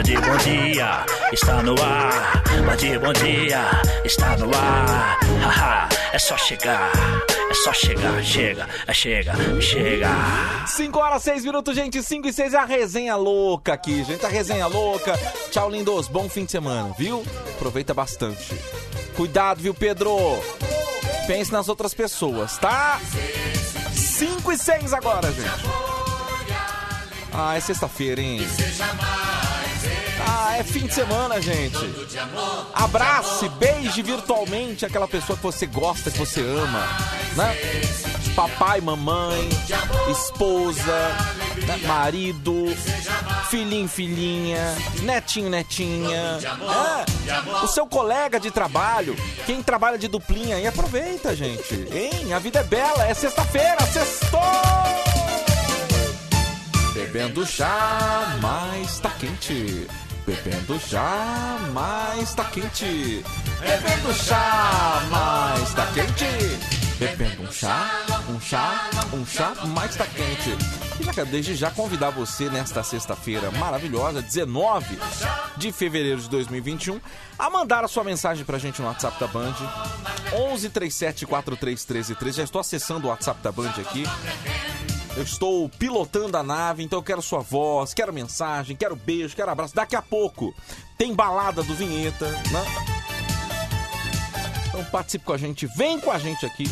[0.00, 2.42] Bom Dia está no ar.
[3.02, 5.18] Bom Dia está no ar.
[5.42, 6.90] Haha, é só chegar.
[7.28, 10.08] É só chegar, chega, é chega, chega.
[10.66, 12.02] 5 horas, 6 minutos, gente.
[12.02, 14.24] 5 e 6 é a resenha louca aqui, gente.
[14.24, 15.20] A resenha louca.
[15.50, 16.08] Tchau, lindos.
[16.08, 17.22] Bom fim de semana, viu?
[17.56, 18.54] Aproveita bastante.
[19.14, 20.16] Cuidado, viu, Pedro?
[21.26, 22.98] Pense nas outras pessoas, tá?
[23.92, 25.90] 5 e 6 agora, gente.
[27.34, 28.40] Ah, é sexta-feira, hein?
[30.50, 31.78] Ah, é fim de semana, gente.
[32.74, 36.80] Abrace, beije virtualmente aquela pessoa que você gosta, que você ama,
[37.36, 37.56] né?
[38.34, 39.48] Papai, mamãe,
[40.10, 40.92] esposa,
[41.68, 41.76] né?
[41.86, 42.66] marido,
[43.48, 46.38] filhinho, filhinha, netinho, netinha.
[46.42, 47.64] É.
[47.64, 49.14] O seu colega de trabalho,
[49.46, 51.74] quem trabalha de duplinha aí, aproveita, gente.
[51.92, 52.32] Hein?
[52.34, 54.40] A vida é bela, é sexta-feira, sextou!
[56.92, 59.86] Bebendo chá, mas tá quente.
[60.30, 63.24] Bebendo chá, mas tá quente.
[63.58, 66.24] Bebendo chá, mas tá quente.
[67.00, 67.90] Bebendo um chá,
[68.28, 70.56] um chá, um chá, mas tá quente.
[71.00, 75.00] E já quero desde já convidar você nesta sexta-feira maravilhosa, 19
[75.56, 77.00] de fevereiro de 2021,
[77.36, 79.56] a mandar a sua mensagem pra gente no WhatsApp da Band.
[80.32, 82.36] 11 37 43 13 13.
[82.36, 84.04] Já estou acessando o WhatsApp da Band aqui.
[85.16, 89.50] Eu estou pilotando a nave, então eu quero sua voz, quero mensagem, quero beijo, quero
[89.50, 89.74] abraço.
[89.74, 90.54] Daqui a pouco
[90.96, 92.64] tem balada do Vinheta, né?
[94.68, 96.64] Então participe com a gente, vem com a gente aqui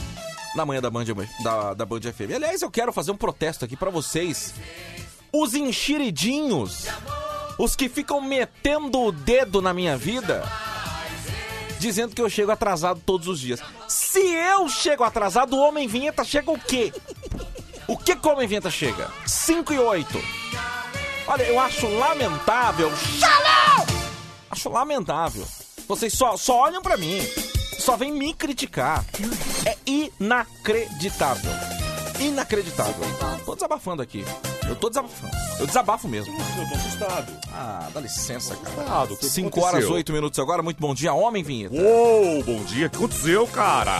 [0.54, 1.04] na manhã da Band,
[1.42, 2.34] da, da Band FM.
[2.36, 4.54] Aliás, eu quero fazer um protesto aqui pra vocês.
[5.32, 6.86] Os enxeridinhos,
[7.58, 10.44] os que ficam metendo o dedo na minha vida,
[11.78, 13.60] dizendo que eu chego atrasado todos os dias.
[13.88, 16.92] Se eu chego atrasado, o Homem Vinheta chega o quê?
[17.88, 19.10] O que que o Homem Vinheta chega?
[19.26, 20.22] 5 e 8.
[21.26, 22.94] Olha, eu acho lamentável.
[22.96, 23.86] Xalão!
[24.50, 25.46] Acho lamentável.
[25.88, 27.18] Vocês só, só olham pra mim.
[27.78, 29.02] Só vêm me criticar.
[29.64, 31.50] É inacreditável.
[32.20, 33.06] Inacreditável.
[33.46, 34.22] Tô desabafando aqui.
[34.68, 35.32] Eu tô desabafando.
[35.58, 36.36] Eu desabafo mesmo.
[36.58, 37.32] Eu tô assustado.
[37.54, 38.76] Ah, dá licença, cara.
[38.76, 39.14] Assustado.
[39.14, 39.94] O que 5 horas, aconteceu?
[39.94, 40.62] 8 minutos agora.
[40.62, 41.74] Muito bom dia, Homem Vinheta.
[41.74, 42.88] Uou, bom dia.
[42.88, 43.98] O que aconteceu, cara?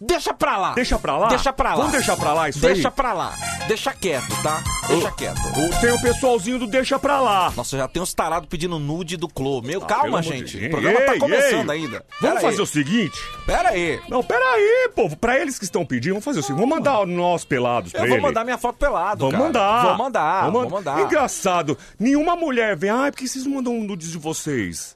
[0.00, 0.72] Deixa pra lá.
[0.74, 1.28] Deixa pra lá?
[1.28, 1.76] Deixa pra lá.
[1.76, 2.94] Vamos deixar pra lá isso Deixa aí?
[2.94, 3.34] pra lá.
[3.66, 4.62] Deixa quieto, tá?
[4.86, 5.40] Deixa quieto.
[5.80, 7.52] Tem o pessoalzinho do deixa pra lá.
[7.56, 9.60] Nossa, já tem uns tarados pedindo nude do Clô.
[9.62, 10.58] Meu, Ah, calma, gente.
[10.58, 11.78] de- O programa tá Ei, começando ei.
[11.82, 12.04] ainda.
[12.20, 12.62] Vamos Pera fazer aí.
[12.62, 13.18] o seguinte?
[13.46, 14.00] Pera aí.
[14.08, 15.16] Não, pera aí, povo.
[15.16, 16.60] Pra eles que estão pedindo, vamos fazer o seguinte.
[16.60, 18.22] Vamos mandar nós pelados pra Eu vou ele.
[18.26, 19.44] mandar minha foto pelado, Vamos cara.
[19.44, 19.82] mandar.
[19.86, 21.00] Vou mandar, Vamos vou mandar.
[21.00, 21.76] Engraçado.
[21.98, 22.90] Nenhuma mulher vem.
[22.90, 24.95] Ai, por que vocês não mandam nudes de vocês?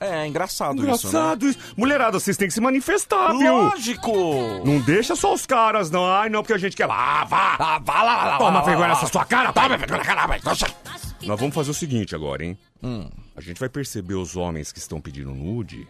[0.00, 1.58] É, engraçado, Engraçado isso.
[1.76, 3.44] Mulherada, vocês têm que se manifestar, isso, né?
[3.44, 3.54] viu?
[3.54, 4.12] Lógico.
[4.64, 6.06] Não deixa só os caras, não.
[6.06, 6.88] Ai, não, porque a gente quer.
[6.90, 7.56] Ah, vá!
[7.58, 10.40] Ah, vai lá, lá, lá, Toma vergonha nessa sua cara, Toma vergonha na cara, vai.
[11.22, 12.58] Nós vamos fazer o seguinte agora, hein?
[12.82, 13.10] Hum.
[13.36, 15.86] A gente vai perceber os homens que estão pedindo nude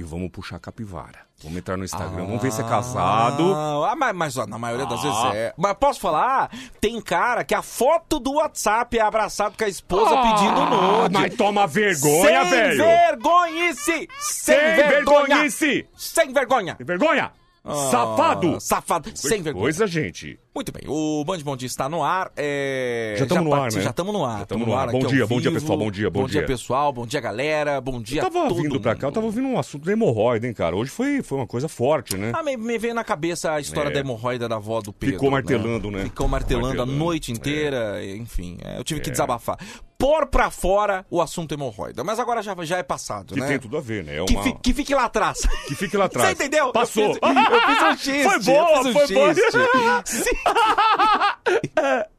[0.00, 1.26] e vamos puxar a capivara.
[1.42, 3.52] Vamos entrar no Instagram, vamos ver se é casado.
[3.84, 5.02] Ah, mas, mas, ó, na maioria das Ah.
[5.02, 5.54] vezes é.
[5.56, 6.50] Mas posso falar?
[6.80, 11.16] Tem cara que a foto do WhatsApp é abraçado com a esposa pedindo nude.
[11.16, 12.84] Ah, Mas toma vergonha, Sem velho!
[12.84, 14.08] vergonhice!
[14.20, 14.56] Sem, Sem
[14.88, 15.26] vergonha!
[15.26, 15.88] vergonhice!
[15.96, 16.74] Sem vergonha!
[16.76, 17.32] Tem vergonha!
[17.68, 18.60] Ah, Safado!
[18.60, 19.10] Safado!
[19.14, 19.64] Sem vergonha!
[19.64, 20.38] Coisa, gente.
[20.54, 22.32] Muito bem, o Band Bom Dia está no ar.
[22.36, 23.14] É...
[23.18, 23.80] Já tamo no ar, né?
[23.80, 24.38] Já estamos no ar.
[24.40, 24.90] Já tamo tamo no ar.
[24.90, 26.38] Bom dia, bom dia, pessoal, bom dia, bom dia.
[26.40, 26.46] dia.
[26.46, 27.80] pessoal, bom dia, galera.
[27.80, 29.92] Bom dia Eu tava a todo vindo pra cá, eu tava ouvindo um assunto da
[29.92, 30.74] hemorroida, hein, cara.
[30.74, 32.32] Hoje foi, foi uma coisa forte, né?
[32.34, 33.92] Ah, me, me veio na cabeça a história É.
[33.92, 35.14] da hemorroida da avó do Pedro.
[35.16, 36.04] Ficou martelando, né?
[36.04, 37.04] Ficou martelando, Ficou a martelando.
[37.04, 38.58] noite inteira, enfim.
[38.64, 39.12] é, eu tive que É.
[39.12, 39.58] desabafar.
[40.00, 42.04] Pôr pra fora o assunto hemorroida.
[42.04, 43.48] Mas agora já, já é passado, Que né?
[43.48, 44.18] tem tudo a ver, né?
[44.18, 44.42] É que, uma...
[44.44, 45.40] fi- que fique lá atrás.
[45.66, 46.28] que fique lá atrás.
[46.28, 46.70] Você entendeu?
[46.72, 47.02] Passou.
[47.02, 48.22] Eu fiz, eu fiz um xiste.
[48.22, 49.34] Foi boa, um foi boa.
[49.34, 49.58] xiste.
[50.22, 50.30] Sim.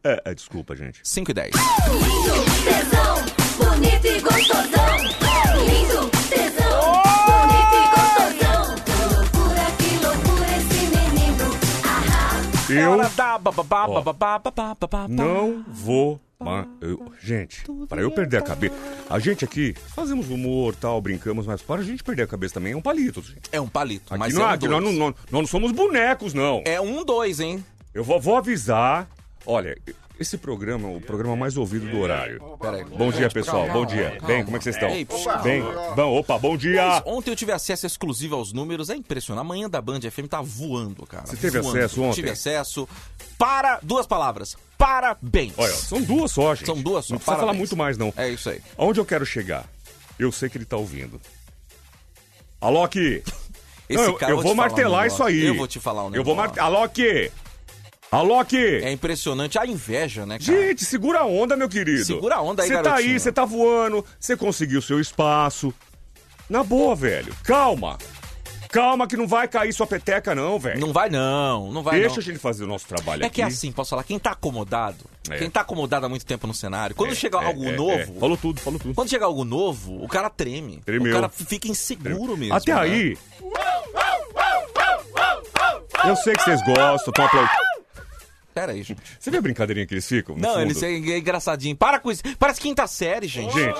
[0.03, 0.99] É, é, desculpa, gente.
[1.05, 1.51] 5 e 10.
[1.55, 2.33] Lindo,
[2.65, 3.15] tesão,
[3.71, 4.97] bonito e gostosão.
[5.65, 8.75] Lindo, tesão, bonito e gostosão.
[8.83, 11.47] Que loucura, que loucura esse menino.
[11.85, 12.31] Ahá.
[12.69, 12.97] É Eu
[15.07, 16.19] não vou.
[16.41, 18.73] Ma- eu- gente, para eu perder a cabeça.
[19.09, 22.71] A gente aqui fazemos humor, tal, brincamos, mas para a gente perder a cabeça também
[22.71, 23.41] é um palito, gente.
[23.51, 26.33] É um palito, Aqui, mas não, é um aqui nós, não, nós não somos bonecos,
[26.33, 26.63] não.
[26.65, 27.63] É um dois, hein?
[27.93, 29.09] Eu vou, vou avisar.
[29.45, 29.77] Olha,
[30.19, 32.39] esse programa é o programa mais ouvido do horário.
[32.97, 33.67] Bom dia, pessoal.
[33.71, 34.17] Bom dia.
[34.25, 34.89] Bem, como é que vocês estão?
[34.89, 35.07] Ei.
[35.43, 35.63] Bem.
[35.95, 36.85] Bom, opa, bom dia.
[36.85, 39.45] Mas Ontem eu tive acesso exclusivo aos números, é impressionante.
[39.45, 41.25] Amanhã da Band FM tá voando, cara.
[41.25, 41.77] Você teve voando.
[41.77, 42.15] acesso ontem?
[42.15, 42.87] Tive acesso.
[43.37, 44.57] Para, duas palavras.
[44.77, 45.53] Parabéns.
[45.57, 46.65] Olha, são duas só, gente.
[46.65, 48.13] São duas só, Não precisa falar muito mais, não.
[48.17, 48.61] É isso aí.
[48.77, 49.65] Aonde eu quero chegar?
[50.17, 51.19] Eu sei que ele tá ouvindo.
[52.59, 52.97] Alok!
[53.89, 55.15] Esse Não, eu, eu vou vou um martelar negócio.
[55.15, 55.45] isso aí.
[55.47, 56.61] Eu vou te falar um Eu vou negócio.
[56.61, 56.67] martelar.
[56.67, 57.31] Alok!
[58.11, 58.55] Alok!
[58.57, 60.51] É impressionante a inveja, né, cara?
[60.67, 62.03] Gente, segura a onda, meu querido.
[62.05, 65.73] Segura a onda aí, Você tá aí, você tá voando, você conseguiu seu espaço.
[66.49, 67.31] Na boa, velho.
[67.43, 67.97] Calma.
[68.71, 70.79] Calma que não vai cair sua peteca, não, velho.
[70.79, 72.19] Não vai não, não vai Deixa não.
[72.19, 73.35] a gente fazer o nosso trabalho É aqui.
[73.35, 75.37] que é assim, posso falar, quem tá acomodado, É.
[75.39, 77.91] quem tá acomodado há muito tempo no cenário, quando É, chega é, algo é, novo,
[77.93, 78.05] é.
[78.19, 78.93] Falou tudo, falou tudo.
[78.93, 80.81] quando chega algo novo, o cara treme.
[80.85, 81.11] Tremeu.
[81.11, 82.53] O cara fica inseguro mesmo.
[82.53, 82.81] Até né?
[82.81, 83.17] aí.
[86.05, 87.68] Eu sei que vocês gostam, estão aplaudindo.
[88.59, 89.01] Pera aí, gente.
[89.17, 90.35] Você vê a brincadeirinha que eles ficam?
[90.35, 90.61] Não, fundo?
[90.63, 91.77] eles é é engraçadinho.
[91.77, 92.21] Para com isso.
[92.37, 93.53] Parece quinta série, gente.
[93.53, 93.79] Gente,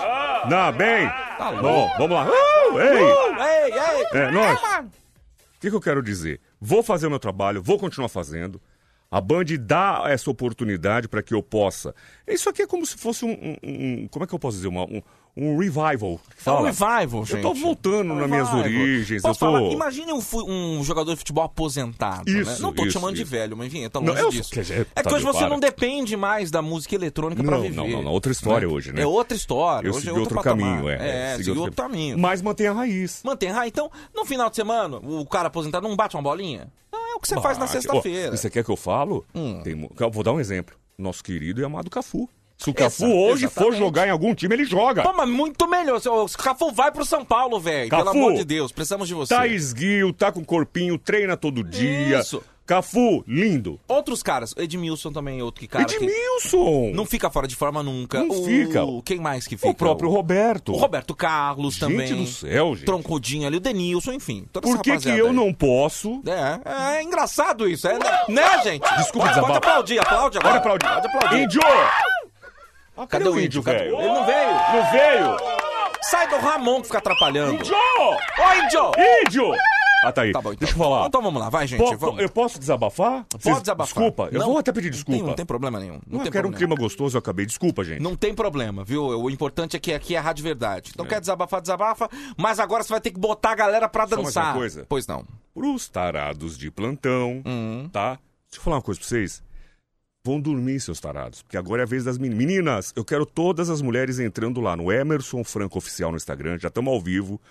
[0.50, 1.06] não, bem.
[1.38, 2.26] Tá Bom, vamos lá.
[2.26, 3.04] Uh, ei!
[3.04, 4.22] Ei, ei.
[4.22, 4.58] É, nós.
[4.62, 6.40] O que, que eu quero dizer?
[6.62, 8.62] Vou fazer o meu trabalho, vou continuar fazendo.
[9.12, 11.94] A Band dá essa oportunidade para que eu possa.
[12.26, 13.32] Isso aqui é como se fosse um.
[13.32, 14.70] um- um- como é que eu posso dizer?
[14.70, 15.02] Uma- um,
[15.42, 15.98] um revival.
[15.98, 16.72] que É um fala.
[16.72, 17.36] revival, gente.
[17.38, 19.22] Eu tô voltando É um nas minhas origens.
[19.22, 19.58] Posso eu tô.
[19.58, 19.72] falar?
[19.72, 22.32] Imagine um, um jogador de futebol aposentado.
[22.32, 22.42] né?
[22.42, 23.32] Isso, Não tô te isso, chamando de isso.
[23.32, 24.52] velho, mas enfim, tá Não, longe eu- disso.
[24.54, 25.50] dizer, é que hoje você para.
[25.50, 27.76] não depende mais da música eletrônica pra Não, viver.
[27.76, 29.02] não, não, não, outra história hoje, né?
[29.02, 29.88] É outra história.
[29.88, 30.96] Eu hoje segui é outro, outro caminho, é.
[30.96, 32.18] É, segui segui outro caminho.
[32.18, 33.22] Mas mantém a raiz.
[33.24, 33.68] Mantém raio.
[33.70, 36.68] Então, no final de semana, o cara aposentado não bate uma bolinha?
[36.92, 37.72] Não, é o que você faz na Bate.
[37.74, 38.34] sexta-feira.
[38.34, 39.26] E você quer que eu falo?
[39.34, 39.62] Hum.
[39.64, 39.76] Tem
[40.12, 40.76] vou dar um exemplo.
[40.98, 42.28] Nosso querido e amado Cafu.
[42.60, 43.80] Se o Exa- Cafu hoje for exatamente.
[43.80, 45.02] jogar em algum time, ele joga.
[45.02, 46.00] Pô, mas muito melhor.
[46.06, 47.90] O Cafu vai pro São Paulo, velho.
[47.90, 49.34] Pelo amor de Deus, precisamos de você.
[49.34, 52.20] Tá esguio, tá com corpinho, treina todo dia.
[52.20, 52.44] Isso.
[52.66, 53.80] Cafu, lindo.
[53.88, 56.92] Outros caras, Edmilson também é outro que cara que Edmilson.
[56.94, 58.20] não fica fora de forma nunca.
[58.20, 58.46] Não o...
[58.46, 58.82] fica.
[59.04, 59.70] Quem mais que fica?
[59.70, 60.74] O próprio Roberto.
[60.74, 62.14] O Roberto Carlos Gente também.
[62.14, 62.86] do céu, gente.
[62.86, 64.46] Troncudinho ali, o Denilson, enfim.
[64.52, 65.34] Toda Por que, que eu aí.
[65.34, 66.22] não posso?
[66.28, 67.98] É, é engraçado isso, é,
[68.28, 68.82] né, gente?
[68.98, 69.54] Desculpa, pode, pode desabafo.
[69.58, 70.60] aplaudir, aplaude agora.
[70.62, 71.02] Pode aplaudir.
[71.02, 71.44] Pode aplaudir.
[71.46, 71.62] Índio!
[73.02, 73.98] Ah, Cadê o índio, velho?
[73.98, 74.52] Ele não veio?
[74.52, 75.38] Não veio?
[76.02, 77.54] Sai do Ramon que fica atrapalhando.
[77.56, 77.76] Índio!
[77.76, 78.92] Ô, índio!
[79.26, 79.54] Índio!
[80.04, 80.32] Ah, tá aí.
[80.32, 80.60] Tá bom, então.
[80.60, 81.08] Deixa eu falar.
[81.08, 81.80] Então vamos lá, vai, gente.
[81.80, 82.22] Po- vamos.
[82.22, 83.26] Eu posso desabafar?
[83.44, 83.86] Pode desabafar.
[83.94, 85.18] Desculpa, eu Não, vou até pedir Não desculpa.
[85.20, 86.00] tem, não tem problema nenhum.
[86.08, 87.46] Não, Não, eu quero um clima gostoso, eu acabei.
[87.46, 88.02] Desculpa, gente.
[88.02, 89.04] Não tem problema, viu?
[89.04, 90.92] O importante é que aqui é a Rádio Verdade.
[90.94, 92.10] Então quer desabafar, desabafa.
[92.38, 94.46] Mas agora você vai ter que botar a galera pra Só mais dançar.
[94.46, 94.86] uma coisa.
[94.88, 95.26] Pois não.
[95.54, 97.90] Pros tarados de plantão, Hum.
[97.92, 98.18] tá?
[98.50, 99.44] Deixa eu falar uma coisa pra vocês.
[100.30, 102.38] Vão dormir, seus tarados, porque agora é a vez das meninas.
[102.38, 106.60] Meninas, eu quero todas as mulheres entrando lá no Emerson Franco Oficial no Instagram.
[106.60, 107.42] Já estamos ao vivo,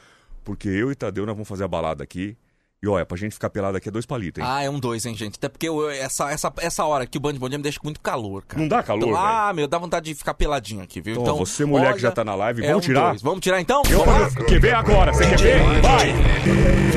[0.44, 2.36] porque eu e Tadeu nós vamos fazer a balada aqui.
[2.80, 4.48] E olha, pra gente ficar pelado aqui é dois palitos, hein?
[4.48, 5.34] Ah, é um dois, hein, gente?
[5.34, 7.88] Até porque eu- essa, essa, essa hora aqui o Band Bom Dia me deixa com
[7.88, 8.60] muito calor, cara.
[8.62, 9.26] Não dá calor, Então, velho?
[9.28, 11.20] Ah, meu, dá vontade de ficar peladinho aqui, viu?
[11.20, 13.08] Então, você, mulher que já tá na live, é vamos um tirar?
[13.08, 13.22] dois.
[13.22, 13.82] Vamos tirar então?
[13.90, 14.44] Eu, Vamos lá?
[14.44, 15.12] quer ver agora?
[15.12, 15.80] Você quer ver?
[15.82, 16.14] Vai!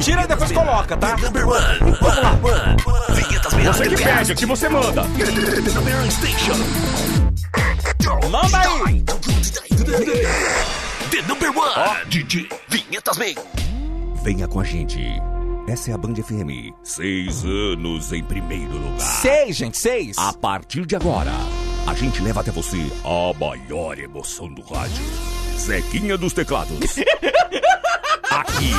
[0.02, 1.18] Tira e depois coloca, tá?
[1.18, 1.80] Number one.
[1.80, 3.74] Vamos lá.
[3.74, 5.02] Você que pede, aqui você manda.
[5.04, 6.58] The Number Station.
[8.30, 9.04] Manda aí!
[11.10, 12.06] The number one.
[12.08, 12.48] DJ.
[12.70, 13.34] Vinhetas Man.
[14.24, 15.00] Venha com a gente.
[15.72, 16.74] Essa é a Band FM.
[16.84, 19.00] Seis anos em primeiro lugar.
[19.00, 20.18] Seis, gente, seis.
[20.18, 21.32] A partir de agora,
[21.88, 25.02] a gente leva até você a maior emoção do rádio.
[25.58, 26.98] Zequinha dos teclados.
[28.30, 28.74] Aqui.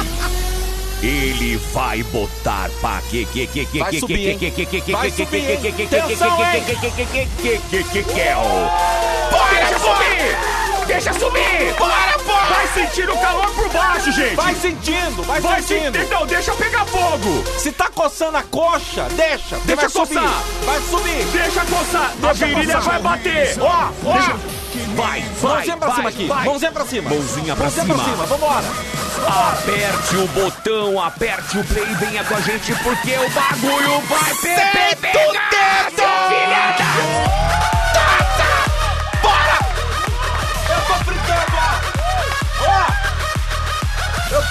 [1.02, 5.16] Ele vai botar pra que que que que que que que que que Vai que
[5.16, 5.72] que subir, que hein?
[5.72, 6.64] que que que Atenção, que hein?
[6.66, 8.20] que que que que que que que
[14.62, 15.98] sentindo, vai, Vai sentindo.
[15.98, 16.10] sentir!
[16.10, 17.44] Não, deixa pegar fogo!
[17.58, 19.56] Se tá coçando a coxa, deixa.
[19.64, 20.14] Deixa vai subir.
[20.14, 20.42] coçar.
[20.64, 21.24] Vai subir.
[21.32, 22.12] Deixa coçar!
[22.22, 22.92] A Deixa virilha coçar.
[22.92, 23.56] vai bater!
[23.60, 24.12] Ó, ó.
[24.94, 26.26] Vai, vai, Mãozinha pra vai, cima aqui.
[26.26, 26.44] vai.
[26.46, 27.10] Mãozinha pra cima.
[27.10, 28.04] Mãozinha pra Mãozinha pra cima.
[28.14, 28.26] cima.
[28.26, 28.64] Vambora.
[29.26, 34.48] Aperte o botão, aperte o play, venha com a gente porque o bagulho vai pe-
[34.48, 35.90] pe- pegar,
[36.28, 36.81] filha da...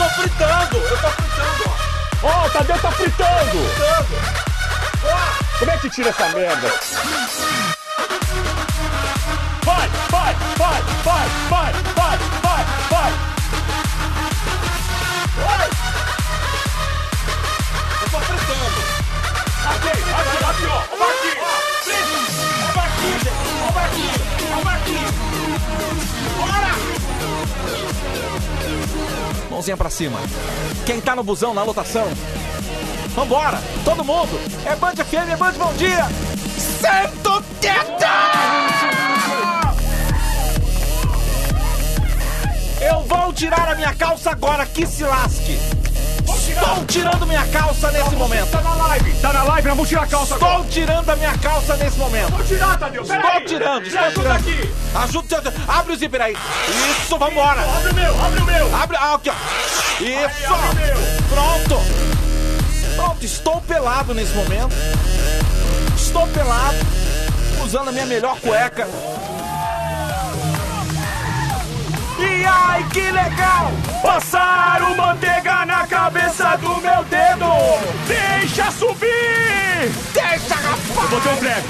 [0.01, 0.77] tô fritando.
[0.77, 2.27] Eu tô fritando, ó.
[2.27, 3.69] Ó, o Tadeu tá fritando!
[3.75, 4.41] Fritando.
[5.59, 6.67] Como é que tira essa merda?
[9.63, 13.13] Vai, vai, vai, vai, vai, vai, vai, vai!
[18.01, 18.81] Eu tô fritando.
[19.69, 20.83] Aqui, aqui, aqui, ó!
[20.99, 21.50] Ó, aqui!
[29.61, 30.17] Mãozinha pra cima.
[30.87, 32.07] Quem tá no busão, na lotação.
[33.09, 33.61] Vambora.
[33.85, 34.39] Todo mundo.
[34.65, 36.07] É Band FM, é Band Bom Dia.
[36.57, 38.07] Santo Teta!
[42.81, 45.80] Eu vou tirar a minha calça agora, que se lasque.
[46.61, 48.51] Estou tirando minha calça nesse momento.
[48.51, 49.13] Tá na live!
[49.15, 50.53] Tá na live, nós vamos tirar a calça agora!
[50.57, 52.29] Estou tirando a minha calça nesse momento.
[52.31, 53.01] Vou tirar, Tadeu!
[53.01, 53.45] Estou peraí.
[53.45, 54.61] tirando, Me estou ajuda tirando.
[54.61, 54.73] aqui!
[54.95, 56.37] Ajuda, abre o zíper aí.
[57.01, 57.61] Isso, vambora.
[57.61, 58.75] Abre o meu, abre o meu!
[58.75, 60.03] Abre, ah, aqui, ó.
[60.03, 60.53] Isso.
[60.53, 60.97] o meu.
[61.29, 61.81] Pronto.
[62.95, 64.75] Pronto, estou pelado nesse momento.
[65.95, 66.77] Estou pelado,
[67.63, 68.87] usando a minha melhor cueca.
[72.19, 73.71] E ai, que legal!
[74.03, 77.45] Passaram manteiga na cabeça do meu dedo!
[78.07, 79.91] Deixa subir!
[80.13, 81.09] Deixa, Eu rapaz!
[81.09, 81.67] botei um treco!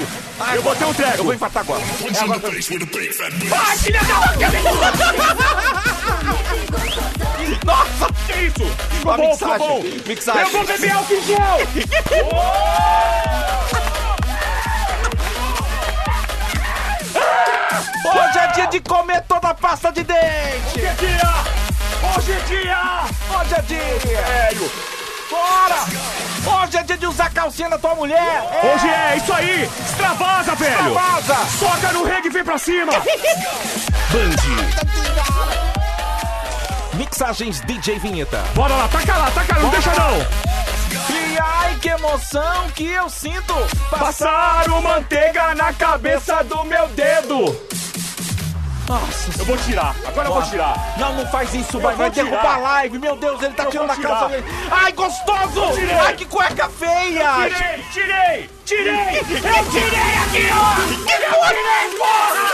[0.54, 1.24] Eu botei um Eu treco!
[1.24, 1.82] vou infartar agora.
[1.82, 4.22] Ai, que legal!
[7.64, 8.12] Nossa!
[8.26, 8.76] Que isso?
[8.90, 9.82] Ficou bom, ficou bom!
[10.06, 10.42] Mixagem.
[10.42, 11.58] Eu vou beber álcool em gel!
[18.04, 20.76] Hoje é dia de comer toda a pasta de dente!
[20.76, 21.61] Hoje é dia!
[22.02, 23.04] Hoje é dia!
[23.30, 24.00] Hoje é dia!
[24.00, 24.72] Sério!
[25.30, 26.62] Bora!
[26.64, 28.42] Hoje é dia de usar calcinha da tua mulher!
[28.64, 29.70] Hoje é isso aí!
[29.86, 30.94] Extravasa, velho!
[30.94, 31.36] Vaza!
[31.58, 32.92] Soca no reggae e vem pra cima!
[36.94, 38.42] Mixagens DJ Vinheta.
[38.54, 40.18] Bora lá, taca lá, taca lá, não deixa não!
[41.16, 43.54] E ai, que emoção que eu sinto!
[43.90, 47.81] Passaram manteiga na cabeça do meu dedo!
[48.92, 50.94] Nossa, Eu vou tirar, agora eu vou tirar!
[50.98, 52.98] Não, não faz isso, vai, vai derrubar a live.
[52.98, 54.44] Meu Deus, ele tá Eu tirando a calça dele.
[54.70, 55.62] Ai, gostoso!
[56.04, 57.32] Ai, que cueca feia!
[57.48, 59.18] Tirei, tirei, tirei!
[59.18, 60.76] Eu tirei aqui, ó!
[61.10, 62.44] Eu tirei, porra!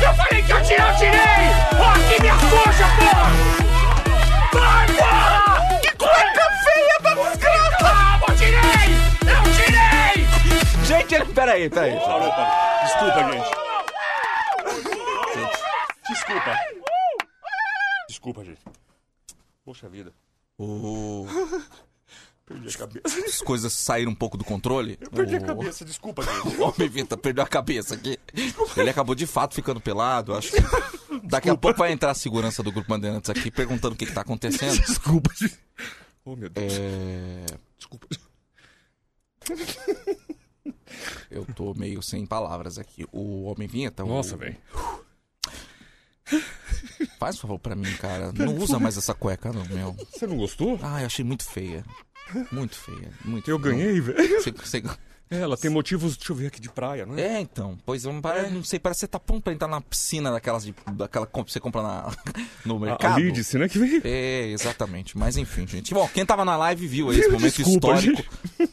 [0.00, 1.50] Eu falei que eu tirei, eu tirei!
[1.80, 3.28] Ó, aqui minha coxa, porra!
[4.52, 5.78] Vai, porra!
[5.80, 7.76] Que cueca feia da desgraça!
[7.80, 8.86] Calma, eu tirei!
[9.26, 10.28] Eu tirei!
[10.84, 11.24] Gente, ele...
[11.24, 11.98] peraí, peraí.
[12.84, 13.71] Desculpa, gente.
[16.12, 16.58] Desculpa.
[18.08, 18.60] Desculpa, gente.
[19.64, 20.12] Poxa vida.
[22.44, 23.20] Perdi a cabeça.
[23.26, 24.98] As coisas saíram um pouco do controle.
[25.00, 26.56] Eu perdi a O- cabeça, desculpa, gente.
[26.58, 28.18] O Homem Vinta perdeu a cabeça aqui.
[28.76, 30.34] Ele acabou de fato ficando pelado.
[30.34, 30.58] Acho que
[31.28, 34.12] daqui a pouco vai entrar a segurança do Grupo Bandeirantes aqui perguntando o que, que
[34.12, 34.78] tá acontecendo.
[34.80, 35.58] Desculpa, gente.
[36.24, 36.72] Oh, meu Deus.
[36.74, 37.46] É...
[37.78, 38.06] Desculpa.
[41.30, 43.06] Eu tô meio sem palavras aqui.
[43.12, 44.04] O Homem Vinheta.
[44.04, 44.56] o- Nossa, velho.
[47.18, 48.32] Faz um favor pra mim, cara.
[48.32, 49.96] Não usa mais essa cueca, não, meu.
[50.12, 50.78] Você não gostou?
[50.82, 51.84] Ai, achei muito feia.
[52.50, 53.10] Muito feia.
[53.24, 53.72] Muito Eu feia.
[53.74, 54.40] ganhei, velho.
[54.42, 54.82] Você- você-
[55.30, 57.22] É, ela tem motivos, deixa eu ver aqui, de praia, não é?
[57.22, 57.78] É, então.
[57.86, 60.62] Pois eu pare- não sei, parece que você tá pronto pra entrar na piscina daquelas
[60.62, 62.12] de, daquela que você compra na,
[62.66, 63.14] no A, mercado.
[63.16, 64.02] a Lidice, né, que veio.
[64.04, 65.16] É, exatamente.
[65.16, 65.94] Mas enfim, gente.
[65.94, 68.22] Bom, quem tava na live viu aí esse momento Desculpa, histórico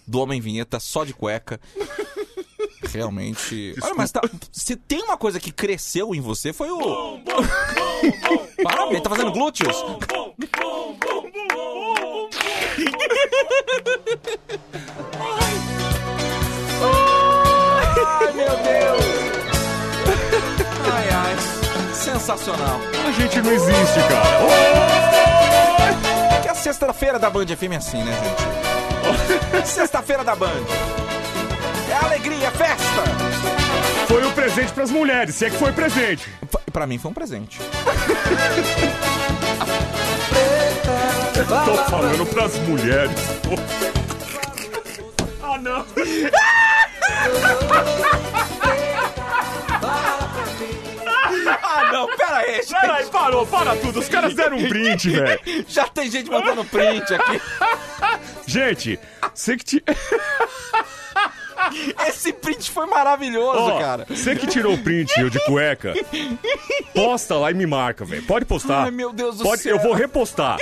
[0.05, 1.61] do Homem Vinheta só de cueca.
[2.87, 3.75] Realmente.
[3.81, 4.21] Olha, mas tá,
[4.51, 7.19] se tem uma coisa que cresceu em você foi o.
[8.63, 9.75] Parabéns, tá fazendo glúteos?
[18.01, 19.05] Ai, meu Deus!
[20.91, 21.35] Ai, ai.
[21.93, 22.79] Sensacional.
[23.07, 24.23] A gente não existe, cara.
[26.41, 29.67] Que a sexta-feira da Band FM é assim, né, gente?
[29.67, 30.63] Sexta-feira da Band.
[31.89, 33.03] É alegria, é festa.
[34.07, 36.29] Foi um presente pras mulheres, se é que foi presente.
[36.71, 37.59] Pra mim foi um presente.
[41.65, 43.11] Tô falando pras mulheres.
[45.41, 45.85] Ah, não.
[51.63, 52.81] Ah, não, pera aí, gente.
[52.81, 53.99] Peraí, parou, para tudo.
[53.99, 55.65] Os caras deram um print, velho.
[55.67, 57.41] Já tem gente mandando print aqui.
[58.45, 58.99] Gente,
[59.33, 59.83] você que te...
[62.07, 64.05] Esse print foi maravilhoso, Ó, cara.
[64.09, 65.93] Você que tirou o print, eu de cueca,
[66.93, 68.23] posta lá e me marca, velho.
[68.23, 68.85] Pode postar.
[68.85, 69.75] Ai, meu Deus do Pode, céu.
[69.75, 70.57] Eu vou repostar.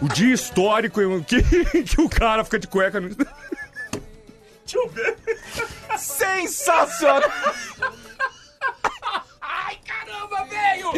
[0.00, 1.42] O dia histórico que,
[1.82, 3.08] que o cara fica de cueca no...
[3.08, 3.26] Deixa
[4.74, 5.16] eu ver.
[5.96, 7.30] Sensacional.
[9.40, 10.92] Ai, caramba, velho.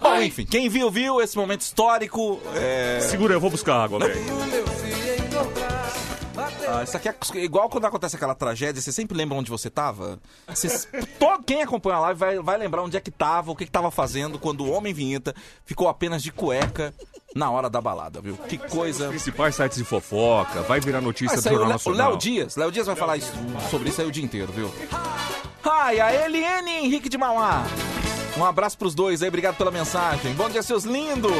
[0.00, 2.40] Bom, enfim, quem viu, viu esse momento histórico.
[2.54, 3.00] É...
[3.00, 4.73] Segura, eu vou buscar água, velho.
[6.78, 7.14] Ah, isso aqui é
[7.44, 10.18] igual quando acontece aquela tragédia, você sempre lembra onde você tava?
[10.48, 10.86] Você-
[11.18, 13.70] todo, quem acompanha a live vai, vai lembrar onde é que tava, o que, que
[13.70, 16.92] tava fazendo quando o Homem Vinheta ficou apenas de cueca
[17.34, 18.36] na hora da balada, viu?
[18.36, 19.08] Que coisa.
[19.08, 22.08] Principais sites de fofoca, vai virar notícia Ah, do Jornal Nacional.
[22.10, 22.56] Léo Dias.
[22.56, 23.32] Léo Dias vai falar isso-
[23.70, 24.72] sobre isso aí o dia inteiro, viu?
[25.64, 27.64] Ai, a Eliane Henrique de Mauá.
[28.36, 30.32] Um abraço pros dois aí, obrigado pela mensagem.
[30.34, 31.30] Bom dia, seus lindos.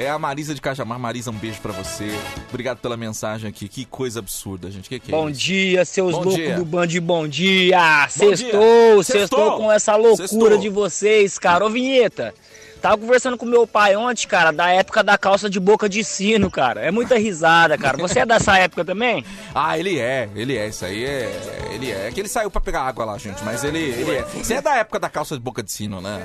[0.00, 0.98] É a Marisa de Cajamar.
[0.98, 2.08] Marisa, um beijo pra você.
[2.48, 3.68] Obrigado pela mensagem aqui.
[3.68, 4.88] Que coisa absurda, gente.
[4.88, 5.40] Que que é Bom isso?
[5.40, 6.54] dia, seus Bom loucos dia.
[6.56, 8.08] do Band, bom dia!
[8.08, 8.48] Sextou, dia.
[8.54, 9.56] sextou Sextou.
[9.58, 10.56] com essa loucura Sextou.
[10.58, 11.66] de vocês, cara.
[11.66, 12.32] Ô, Vinheta,
[12.80, 16.50] tava conversando com meu pai ontem, cara, da época da calça de boca de sino,
[16.50, 16.80] cara.
[16.80, 17.98] É muita risada, cara.
[17.98, 19.22] Você é dessa época também?
[19.54, 21.68] Ah, ele é, ele é, isso aí é.
[21.74, 22.06] Ele é.
[22.06, 24.22] É que ele saiu pra pegar água lá, gente, mas ele, ele é.
[24.22, 26.22] Você é da época da calça de boca de sino, né?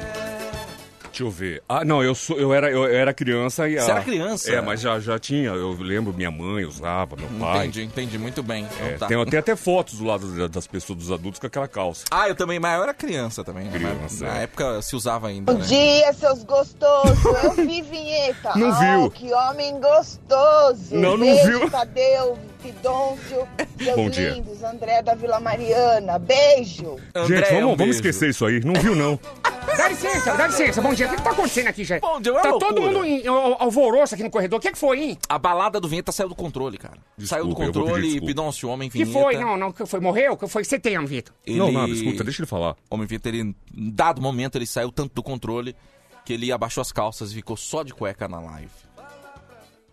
[1.16, 1.64] Deixa eu ver.
[1.70, 3.80] Ah, não, eu sou, eu era, eu era criança e.
[3.80, 4.52] Você ah, era criança?
[4.52, 5.50] É, mas já, já tinha.
[5.52, 7.68] Eu lembro, minha mãe usava, meu pai.
[7.68, 8.68] Entendi, entendi muito bem.
[8.76, 9.08] Então É, tá.
[9.08, 12.04] tem, tem até fotos do lado da- das pessoas, dos adultos, com aquela calça.
[12.12, 13.64] Ah, eu também, mas eu era criança também.
[13.66, 13.72] né?
[13.72, 14.44] Criança, Na é.
[14.44, 15.54] época se usava ainda.
[15.54, 15.66] Bom né?
[15.66, 17.24] dia, seus gostosos.
[17.44, 18.52] Eu vi vinheta.
[18.58, 19.12] Não oh, viu.
[19.12, 20.96] Que homem gostoso.
[20.96, 21.70] Não, não Beijo, viu.
[21.70, 22.38] Tadeu,
[22.72, 24.32] Pidôncio, seus Bom dia.
[24.32, 24.64] lindos.
[24.64, 26.18] André da Vila Mariana.
[26.18, 26.98] Beijo.
[27.14, 27.92] André, Gente, vamos, um vamos beijo.
[27.94, 28.60] esquecer isso aí.
[28.62, 29.20] Não viu, não.
[29.78, 30.82] Dá licença, dá licença.
[30.82, 31.06] Bom dia.
[31.08, 32.00] O que, que tá acontecendo aqui, gente?
[32.00, 32.74] Bom dia, é Tá loucura.
[32.74, 34.58] todo mundo em al- alvoroço aqui no corredor.
[34.58, 35.18] O que, que foi, hein?
[35.28, 36.98] A balada do Vinheta saiu do controle, cara.
[37.20, 38.26] saiu do Desculpa, eu vou pedir controle, desculpa.
[38.28, 39.20] Pidoncio, Homem O que Vinheta.
[39.26, 39.36] foi?
[39.38, 39.72] Não, não.
[39.74, 40.00] que foi?
[40.00, 40.38] Morreu?
[40.38, 41.36] Que foi você tem, Vitor?
[41.46, 41.58] Ele...
[41.58, 42.76] Não, nada, escuta, deixa ele falar.
[42.90, 43.56] Homem Vinheta, ele, em
[43.92, 45.76] dado momento, ele saiu tanto do controle
[46.24, 48.70] que ele abaixou as calças e ficou só de cueca na live.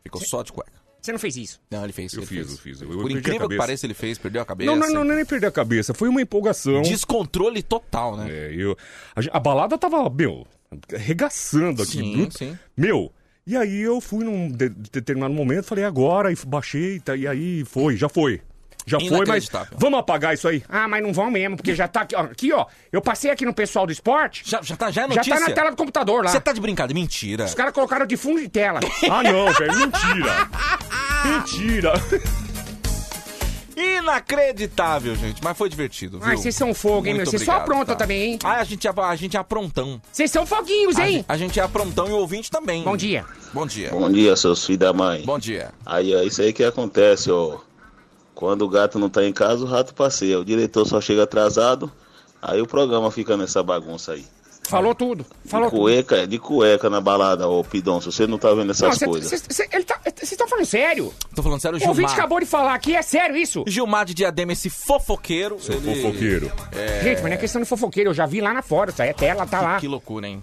[0.05, 0.82] Ficou só de cueca.
[1.03, 1.61] Você não fez isso.
[1.71, 2.13] Não, ele fez.
[2.13, 2.51] Eu ele fiz, fez.
[2.53, 2.81] eu fiz.
[2.81, 4.71] Eu- eu Por a incrível que pareça, ele fez, perdeu a cabeça.
[4.71, 5.93] Não, não, não, não é nem perder a cabeça.
[5.93, 6.81] Foi uma empolgação.
[6.83, 8.31] Descontrole total, né?
[8.31, 8.77] É, eu,
[9.17, 10.47] a, a balada tava, meu,
[10.95, 11.93] arregaçando aqui.
[11.99, 12.59] Sim, sim.
[12.77, 13.13] Meu,
[13.47, 17.65] e aí eu fui num de- determinado momento, falei, agora, e baixei, tá, e aí
[17.65, 18.41] foi, já foi.
[18.85, 20.61] Já foi, mas vamos apagar isso aí.
[20.69, 22.23] Ah, mas não vão mesmo, porque já tá aqui, ó.
[22.23, 22.67] Aqui, ó.
[22.91, 24.43] Eu passei aqui no pessoal do esporte.
[24.45, 25.35] Já, já tá, já é Já notícia?
[25.39, 26.33] tá na tela do computador lá.
[26.33, 26.99] Você tá de brincadeira?
[27.01, 27.45] Mentira.
[27.45, 28.81] Os caras colocaram de fundo de tela.
[29.09, 30.49] Ah, não, velho, mentira.
[31.25, 31.93] Mentira.
[33.77, 35.43] Inacreditável, gente.
[35.43, 36.29] Mas foi divertido, viu?
[36.29, 37.27] Ai, vocês são fogo, hein, Muito meu?
[37.31, 37.99] Vocês só obrigado, aprontam tá?
[37.99, 38.39] também, hein?
[38.45, 40.01] Ah, a gente, é, a gente é aprontão.
[40.13, 41.25] Vocês são foguinhos, A, hein?
[41.29, 42.83] a gente é aprontão e o ouvinte também.
[42.83, 43.25] Bom dia.
[43.53, 43.91] Bom dia.
[43.91, 45.23] Bom dia, seus filhos da mãe.
[45.25, 45.73] Bom dia.
[45.87, 47.59] Aí é isso aí que acontece, ó.
[48.35, 50.39] Quando o gato não tá em casa, o rato passeia.
[50.39, 51.91] O diretor só chega atrasado,
[52.41, 54.25] aí o programa fica nessa bagunça aí.
[54.65, 55.27] Falou tudo.
[55.45, 55.81] Falou De tudo.
[55.83, 59.07] cueca, de cueca na balada, ô Pidon, se você não tá vendo essas Não, cê-
[59.07, 59.29] coisas.
[59.41, 61.13] cê- cê- ele tá- Vocês estão falando sério?
[61.35, 62.13] Tô falando sério, O ouvinte Gilmar.
[62.15, 63.65] acabou de falar aqui, é sério isso?
[63.67, 65.59] Gilmar de Diadema, esse fofoqueiro.
[65.61, 66.53] Seu ele- fofoqueiro.
[67.03, 69.09] Gente, mas não é questão de fofoqueiro, eu já vi lá na fora, isso aí
[69.09, 69.81] é tela, tá lá.
[69.81, 70.41] Que loucura, hein?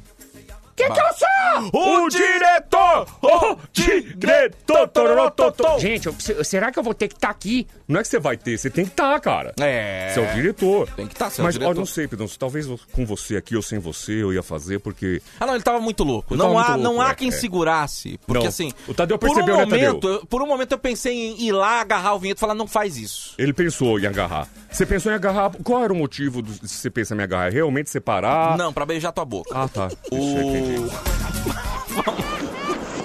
[0.80, 2.06] Quem que eu sou?
[2.06, 3.08] O diretor!
[3.22, 4.88] O diretor!
[4.88, 5.78] tororototô.
[5.80, 7.68] Gente, eu será que eu vou ter que estar aqui?
[7.88, 9.54] Não é que você vai ter, você tem que estar, cara.
[9.60, 10.12] É.
[10.14, 10.88] Você é o diretor.
[10.96, 11.72] Tem que tá, você é o Mas, diretor.
[11.72, 15.22] ó, não sei, Pedro, talvez com você aqui ou sem você eu ia fazer, porque...
[15.40, 16.36] Ah, não, ele tava muito louco.
[16.36, 17.32] Não tava há, muito não louco, há é, quem é.
[17.32, 18.20] segurasse.
[18.26, 18.50] Porque Não.
[18.50, 18.72] assim.
[18.88, 21.52] O Tadeu por um percebeu, né, momento, eu- Por um momento eu pensei em ir
[21.52, 23.34] lá, agarrar o vinheto e falar, não faz isso.
[23.38, 24.48] Ele pensou em agarrar.
[24.72, 25.52] Você pensou em agarrar...
[25.64, 27.48] Qual era o motivo de você pensar em agarrar?
[27.48, 28.58] É Realmente separar?
[28.58, 29.50] Não, pra beijar tua boca.
[29.54, 29.90] Ah, tá.
[30.12, 30.69] Entendi.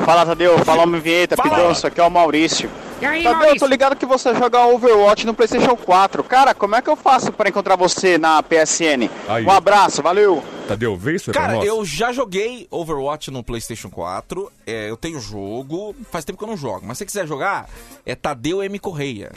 [0.04, 0.58] Fala, Tadeu.
[0.64, 1.36] Fala, Homem Vinheta.
[1.36, 2.70] Pidonço, aqui é o Maurício.
[3.00, 3.66] E aí, Tadeu, eu tô Maurício?
[3.68, 6.22] ligado que você joga Overwatch no PlayStation 4.
[6.24, 9.08] Cara, como é que eu faço pra encontrar você na PSN?
[9.28, 9.44] Aí.
[9.44, 10.42] Um abraço, valeu.
[10.68, 11.66] Tadeu, vê isso aí pra Cara, nós.
[11.66, 14.50] eu já joguei Overwatch no PlayStation 4.
[14.66, 15.94] é, eu tenho jogo.
[16.10, 16.82] Faz tempo que eu não jogo.
[16.84, 17.68] Mas se você quiser jogar,
[18.06, 19.32] é Tadeu M Correia.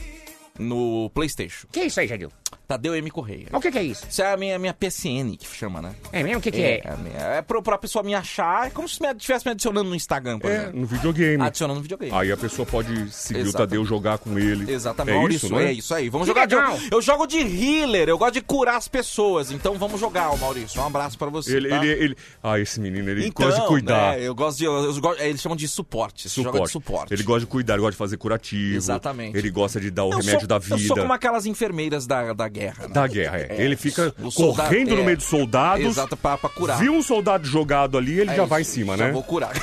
[0.60, 1.68] No PlayStation.
[1.72, 2.32] Que isso aí, Jadil?
[2.68, 3.48] Tadeu M Correia.
[3.54, 4.06] O que que é isso?
[4.10, 5.96] Isso é a minha, minha PSN que chama, né?
[6.12, 6.40] É mesmo?
[6.40, 6.82] O que que é?
[6.84, 8.68] É, a minha- é pro, pra pessoa me achar.
[8.68, 10.80] É como se me- estivesse me adicionando no Instagram, por É, exemplo.
[10.82, 11.44] no videogame.
[11.44, 12.12] Adicionando no videogame.
[12.14, 13.50] Aí a pessoa pode seguir Exatamente.
[13.50, 14.70] o Tadeu jogar com ele.
[14.72, 15.72] Exatamente, É Maurício, isso, não é?
[15.72, 16.10] isso aí.
[16.10, 16.56] Vamos Que jogar de.
[16.56, 16.78] legal.
[16.92, 19.50] Eu jogo de healer, eu gosto de curar as pessoas.
[19.52, 20.82] Então vamos jogar, Maurício.
[20.82, 21.56] Um abraço pra você.
[21.56, 21.78] Ele, tá?
[21.86, 22.18] ele, ele...
[22.44, 24.18] Ah, esse menino, ele Então, gosta de cuidar.
[24.18, 24.66] né, eu gosto de.
[24.66, 26.28] eu- eu gosto- eles chamam de suporte.
[26.30, 27.14] Você joga de suporte.
[27.14, 28.76] Ele gosta de cuidar, ele gosta de fazer curativo.
[28.76, 29.38] Exatamente.
[29.38, 30.76] Ele gosta de dar o Eu remédio sou- da vida.
[30.76, 32.94] Eu sou como aquelas enfermeiras da, da guerra, né?
[32.94, 33.56] Da guerra, é.
[33.62, 35.86] Ele fica o soldado- correndo no é, meio dos soldados.
[35.86, 36.78] Exato, pra, pra curar.
[36.80, 39.12] Viu um soldado jogado ali, ele É já isso, vai em cima, já né?
[39.12, 39.52] vou curar.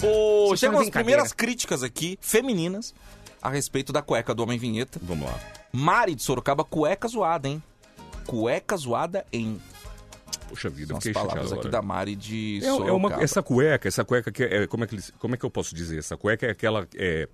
[0.00, 2.92] São chegam as primeiras críticas aqui, femininas,
[3.40, 4.98] a respeito da cueca do Homem Vinheta.
[5.02, 5.38] Vamos lá.
[5.72, 7.62] Mari de Sorocaba, cueca zoada, hein?
[8.26, 9.60] Cueca zoada em.
[10.48, 12.96] Poxa vida, São eu as palavras aqui da Mari de É, é Sorocaba.
[12.96, 15.74] uma, essa cueca, essa cueca que é, como é que, como é que eu posso
[15.74, 15.98] dizer?
[15.98, 17.26] Essa cueca é aquela, é,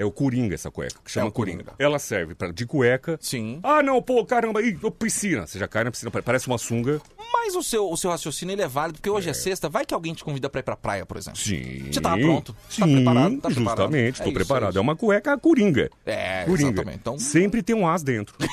[0.00, 1.72] é o coringa essa cueca, que chama É o Coringa.
[1.78, 3.18] Ela serve pra, de cueca.
[3.20, 3.60] Sim.
[3.62, 5.46] Ah, não, pô, caramba, ih, piscina.
[5.46, 7.00] Você já cai na piscina, parece uma sunga.
[7.32, 9.34] Mas o seu, o seu raciocínio ele é válido, porque hoje é.
[9.34, 11.38] sexta, vai que alguém te convida pra ir pra praia, por exemplo.
[11.40, 11.84] Sim.
[11.92, 12.54] Você tava pronto?
[12.68, 13.36] Sim, Tá preparado?
[13.40, 13.76] Tá preparado?
[13.78, 14.64] justamente, É tô isso, preparado.
[14.64, 14.80] é É, isso.
[14.80, 15.90] uma cueca coringa.
[16.04, 16.70] É, Coringa.
[16.70, 16.98] exatamente.
[16.98, 18.34] Então, Sempre tem um as dentro.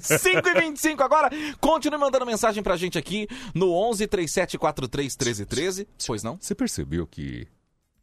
[0.00, 1.30] 5 e 25 agora.
[1.60, 5.88] Continue mandando mensagem pra gente aqui no 11 37 43 13 13.
[6.06, 6.36] Pois não?
[6.40, 7.46] Você percebeu que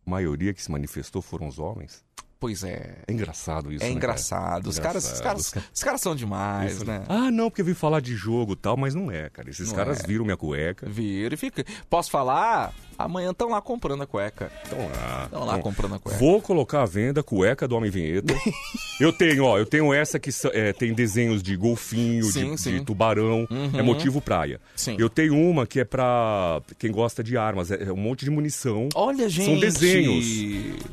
[0.06, 2.04] a maioria que se manifestou foram os homens?
[2.40, 3.04] Pois é.
[3.08, 3.98] É engraçado isso, É né, cara?
[3.98, 4.68] engraçado.
[4.68, 5.72] Os caras, os caras, Engraçado.
[5.76, 7.04] os caras são demais, Isso, né?
[7.08, 9.48] Ah, não, porque eu vi falar de jogo e tal, mas não é, cara.
[9.52, 10.08] Esses Não caras é.
[10.08, 10.90] viram minha cueca.
[10.90, 11.64] Vira e fica.
[11.88, 12.74] Posso falar?
[13.04, 14.52] Amanhã estão lá comprando a cueca.
[14.64, 15.24] Estão lá.
[15.26, 16.18] Estão lá Bom, comprando a cueca.
[16.20, 18.34] Vou colocar à venda a cueca do Homem Vinheta.
[19.00, 22.62] eu tenho, ó, eu tenho essa que é, tem desenhos de golfinho, de- Sim, de,
[22.62, 22.84] sim.
[22.84, 23.72] tubarão, Uhum.
[23.78, 24.60] é motivo praia.
[24.76, 24.96] Sim.
[25.00, 28.32] Eu tenho uma que é pra quem gosta de armas, é, é um monte de
[28.32, 28.90] munição.
[28.96, 29.46] Olha, gente.
[29.46, 30.26] São desenhos.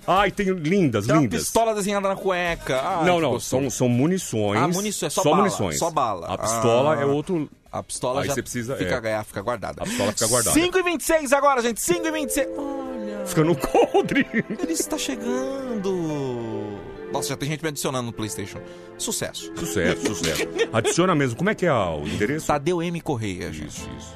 [0.07, 1.42] Ai, tenho lindas, Tem uma lindas.
[1.42, 2.81] pistola desenhada na cueca.
[2.83, 4.61] Ai, não, não, são, são munições.
[4.61, 5.79] Ah, munições, é só bala, munições.
[5.79, 6.27] só bala.
[6.27, 7.01] A pistola Ah.
[7.03, 7.49] é outro.
[7.79, 9.25] A pistola Aí já você precisa- fica, é.
[9.25, 9.83] fica guardada.
[9.83, 10.55] A pistola fica guardada.
[10.61, 11.81] 5 e 26 agora, gente.
[11.81, 12.49] 5 e 26.
[12.57, 14.27] Olha, Fica no coldre.
[14.33, 16.79] ele está chegando.
[17.12, 18.61] Nossa, já tem gente me adicionando no PlayStation.
[18.99, 19.53] Sucesso.
[19.57, 20.43] Sucesso, sucesso.
[20.73, 21.37] Adiciona mesmo.
[21.37, 22.47] Como é que é o endereço?
[22.47, 23.01] Tadeu M.
[23.01, 23.69] Correia, gente.
[23.69, 24.14] Isso, isso.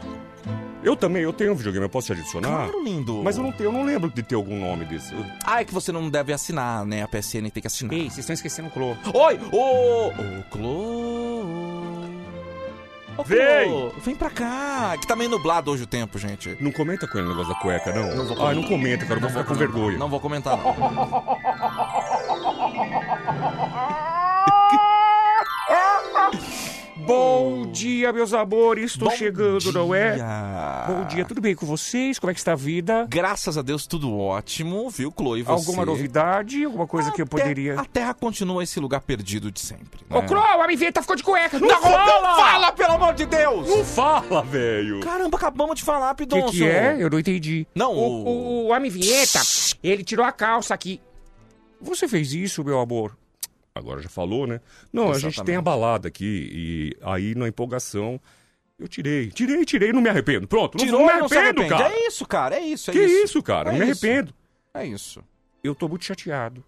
[0.82, 2.48] Eu também, eu tenho um videogame, eu posso te adicionar?
[2.68, 3.22] Claro, lindo.
[3.22, 5.14] Mas eu não, tenho, eu não lembro de ter algum nome desse.
[5.44, 7.02] Ah, é que você não deve assinar, né?
[7.04, 7.94] A PSN tem que assinar.
[7.94, 8.96] Ei, vocês estão esquecendo o Clô.
[9.14, 9.38] Oi!
[9.52, 10.08] Ô!
[10.08, 11.91] Ô, Clô!
[13.16, 13.22] Ô!
[13.24, 13.92] Vem!
[14.04, 14.96] Vem pra cá!
[15.00, 16.56] Que tá meio nublado hoje o tempo, gente.
[16.60, 18.16] Não comenta com ele o negócio da cueca, não?
[18.16, 18.54] Não vou Ah, comentar.
[18.54, 19.98] não comenta, cara, eu vou ficar com vergonha.
[19.98, 20.62] Não vou comentar, não.
[27.06, 28.92] Bom dia, meus amores.
[28.92, 30.14] Estou Bom chegando, não é?
[30.14, 30.84] dia.
[30.86, 32.18] Bom dia, tudo bem com vocês?
[32.18, 33.06] Como é que está a vida?
[33.08, 35.42] Graças a Deus, tudo ótimo, viu, Chloe?
[35.42, 35.50] Você?
[35.50, 36.64] Alguma novidade?
[36.64, 37.80] Alguma coisa que eu A poderia.
[37.80, 40.00] A Terra continua esse lugar perdido de sempre.
[40.08, 40.16] Né?
[40.16, 41.58] Ô, Clô, a Miveta ficou de cueca!
[41.58, 42.20] Não, Não, fala!
[42.28, 43.68] não fala, pelo amor de Deus!
[43.68, 45.00] Não fala, velho!
[45.00, 46.50] Caramba, acabamos de falar, O que, Pidoncio.
[46.52, 46.96] que é?
[47.00, 47.66] Eu não entendi.
[47.74, 49.40] Não, O, o, o Homem Vinheta,
[49.82, 51.00] ele tirou a calça aqui.
[51.80, 53.16] Você fez isso, meu amor?
[53.74, 54.60] Agora já falou, né?
[54.92, 55.46] Não, a gente Exatamente.
[55.46, 58.20] tem a balada aqui e aí na empolgação
[58.78, 59.28] eu tirei.
[59.30, 60.46] Tirei, tirei, não me arrependo.
[60.46, 61.68] Pronto, não- Tirou não me não arrependo, arrepende.
[61.70, 61.88] cara.
[61.94, 63.24] É isso, cara, é isso, é que isso.
[63.24, 63.70] isso, cara?
[63.70, 64.04] É não me isso.
[64.06, 64.34] arrependo.
[64.74, 65.22] É isso.
[65.64, 66.62] Eu tô muito chateado.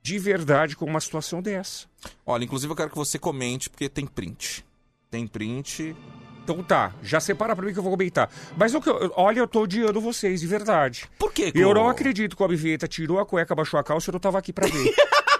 [0.00, 1.86] De verdade com uma situação dessa.
[2.24, 4.64] Olha, inclusive eu quero que você comente, porque tem print.
[5.10, 5.96] Tem print.
[6.44, 8.30] Então tá, já separa pra mim que eu vou comentar.
[8.56, 11.04] Mas o que eu- olha, eu tô odiando vocês, de verdade.
[11.18, 14.10] Por quê, Eu não acredito que o Abiveta tirou a cueca, baixou a calça e
[14.10, 14.94] eu não tava aqui pra ver.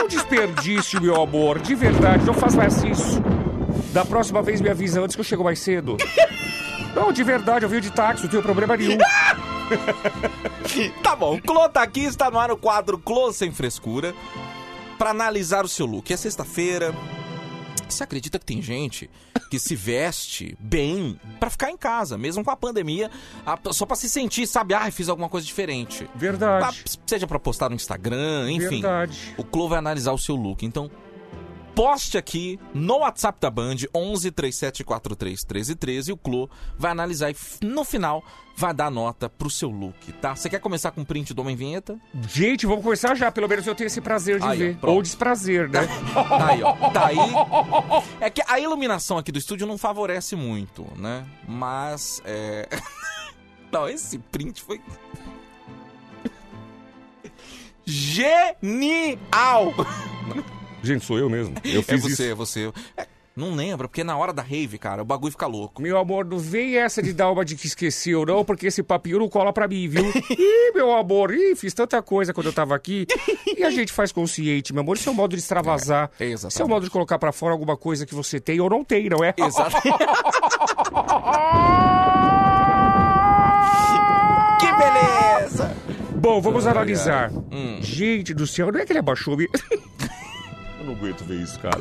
[0.00, 1.58] Um desperdício, meu amor.
[1.60, 3.22] De verdade, não faz mais isso.
[3.92, 5.96] Da próxima vez me avisa antes que eu chego mais cedo.
[6.94, 8.98] Não, de verdade, eu venho de táxi, não tenho problema nenhum.
[11.02, 14.14] Tá bom, Clô tá aqui, está no ar o quadro Clô Sem Frescura,
[14.98, 16.12] pra analisar o seu look.
[16.12, 16.94] É sexta-feira.
[17.94, 19.10] Você acredita que tem gente
[19.50, 23.10] que se veste bem pra ficar em casa, mesmo com a pandemia,
[23.72, 26.08] só pra se sentir, sabe, ah, fiz alguma coisa diferente.
[26.14, 26.82] Verdade.
[26.86, 28.80] Ah, Seja pra postar no Instagram, enfim.
[28.80, 29.34] Verdade.
[29.36, 30.64] O Clô vai analisar o seu look.
[30.64, 30.90] Então,
[31.74, 37.36] poste aqui no WhatsApp da Band, 11 3743 1313, e o Clô vai analisar e
[37.62, 38.22] no final
[38.56, 40.36] vai dar nota pro seu look, tá?
[40.36, 41.98] Você quer começar com o print do Homem Vinheta?
[42.28, 43.32] Gente, vamos começar já.
[43.32, 44.76] Pelo menos eu tenho esse prazer de Aí, ó, ver.
[44.76, 44.96] pronto.
[44.96, 45.80] Ou desprazer, né?
[46.12, 46.72] Tá aí, ó.
[46.90, 47.16] Tá aí.
[48.20, 51.26] É que a iluminação aqui do estúdio não favorece muito, né?
[51.48, 52.68] Mas, é...
[53.72, 54.80] Não, esse print foi...
[57.86, 59.72] Genial!
[60.82, 61.54] Gente, sou eu mesmo.
[61.64, 62.22] Eu É fiz você, isso.
[62.22, 62.72] é você.
[62.96, 65.80] É, não lembra, porque na hora da rave, cara, o bagulho fica louco.
[65.80, 69.18] Meu amor, não vem essa de dar uma de que esqueceu, não, porque esse papinho
[69.20, 70.04] não cola pra mim, viu?
[70.30, 73.06] Ih, meu amor, ih, fiz tanta coisa quando eu tava aqui.
[73.56, 74.96] E a gente faz consciente, meu amor.
[74.96, 76.10] Isso é um modo de extravasar.
[76.20, 76.52] É, exatamente.
[76.54, 78.84] Isso é um modo de colocar pra fora alguma coisa que você tem ou não
[78.84, 79.32] tem, não é?
[79.38, 79.76] Exato.
[84.60, 85.74] que beleza!
[86.16, 87.30] Bom, vamos analisar.
[87.50, 87.78] Hum.
[87.80, 89.36] Gente do céu, não é que ele abaixou.
[90.82, 91.80] Eu não aguento ver isso, cara.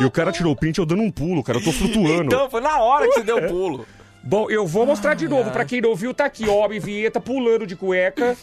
[0.00, 1.58] E o cara tirou o print eu dando um pulo, cara.
[1.58, 2.24] Eu tô flutuando.
[2.24, 3.86] Então, foi na hora que você deu o pulo.
[4.24, 5.50] Bom, eu vou mostrar de novo.
[5.50, 8.34] Pra quem não viu, tá aqui, ó, vinheta pulando de cueca.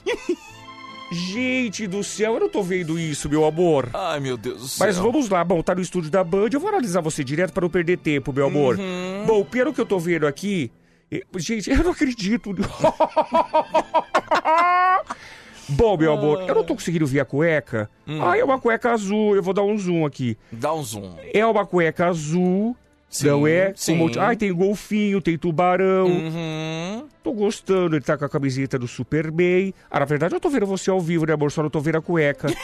[1.12, 3.90] Gente do céu, eu não tô vendo isso, meu amor.
[3.94, 4.86] Ai, meu Deus do céu.
[4.86, 7.62] Mas vamos lá, bom, tá no estúdio da Band, eu vou analisar você direto para
[7.62, 8.80] não perder tempo, meu amor.
[8.80, 9.26] Uhum.
[9.26, 10.72] Bom, pelo que eu tô vendo aqui,
[11.12, 12.56] eh, gente, eu não acredito.
[15.76, 17.90] bom, meu amor, eu não tô conseguindo ver a cueca.
[18.08, 18.20] Hum.
[18.22, 20.38] Ah, é uma cueca azul, eu vou dar um zoom aqui.
[20.52, 21.16] Dá um zoom.
[21.34, 22.76] É uma cueca azul,
[23.10, 23.74] Sim, não é?
[23.76, 23.96] Sim.
[23.96, 26.08] monte- Ai, tem golfinho, tem tubarão.
[26.08, 27.08] Uhum.
[27.24, 29.74] Tô gostando, ele tá com a camiseta do Superman.
[29.90, 31.52] Ah, na verdade eu tô vendo você ao vivo, né, amor?
[31.52, 32.48] Só não tô vendo a cueca.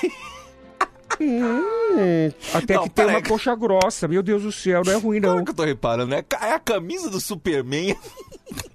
[1.22, 4.08] Hum, até Não, que tem uma coxa grossa.
[4.08, 5.30] Meu Deus do céu, não é ruim, não.
[5.32, 7.94] Claro que eu tô reparando, é ca- é a camisa do Superman.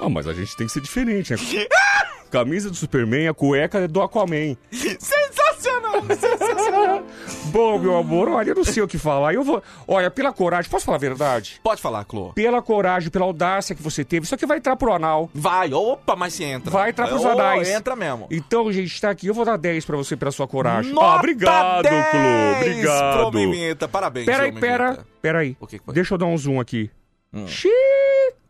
[0.00, 1.38] Ah, mas a gente tem que ser diferente, né?
[2.30, 4.56] Camisa do Superman, a cueca é do Aquaman.
[4.70, 6.02] Sensacional!
[6.08, 7.02] Sensacional!
[7.46, 9.32] Bom, meu amor, olha, eu não sei o que falar.
[9.32, 9.62] Eu vou.
[9.86, 11.60] Olha, pela coragem, posso falar a verdade?
[11.62, 12.32] Pode falar, Clô.
[12.34, 15.30] Pela coragem, pela audácia que você teve, isso aqui vai entrar pro anal.
[15.32, 16.70] Vai, opa, mas se entra.
[16.70, 17.68] Vai entrar pros Ô, anais.
[17.68, 18.26] Entra mesmo.
[18.30, 19.28] Então, gente, tá aqui.
[19.28, 20.92] Eu vou dar 10 pra você pela sua coragem.
[20.92, 22.20] Nota Ah, obrigado, 10 Clô,
[22.60, 23.30] obrigado.
[23.30, 23.88] pro Vinheta.
[23.88, 25.06] Parabéns, Pera aí, Homem pera, Vinheta.
[25.22, 25.56] pera aí.
[25.60, 25.94] O que que foi?
[25.94, 26.90] Deixa eu dar um zoom aqui.
[27.32, 27.46] Hum.
[27.46, 27.70] Xiii!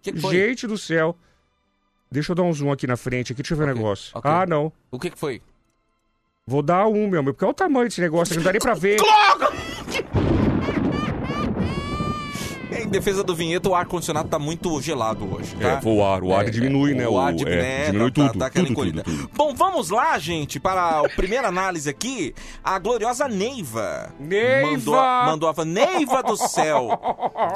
[0.03, 0.21] Que que?
[0.31, 1.15] Gente do céu.
[2.11, 4.11] Deixa eu dar um zoom aqui na frente, aqui, deixa eu ver o Ok, negócio.
[4.15, 4.31] ok.
[4.31, 4.73] Ah, não.
[4.91, 5.43] O que que foi?
[6.47, 8.75] Vou dar um, meu, meu, porque olha o tamanho desse negócio, não dá nem pra
[8.75, 8.99] ver.
[12.87, 15.81] Em defesa do vinheta, o ar-condicionado tá muito gelado hoje, tá?
[15.85, 17.07] É, o ar, o ar diminui, né?
[17.09, 19.03] O ar o- diminui, é, é, diminui tá- tá- tudo, tá aquela tudo, encolhida.
[19.03, 19.31] tudo, tudo.
[19.35, 22.33] Bom, vamos lá, gente, para a primeira análise aqui.
[22.63, 24.13] A gloriosa Neiva.
[24.21, 24.71] Neiva!
[24.71, 25.65] Mandou, mandou a...
[25.65, 26.89] Neiva do céu!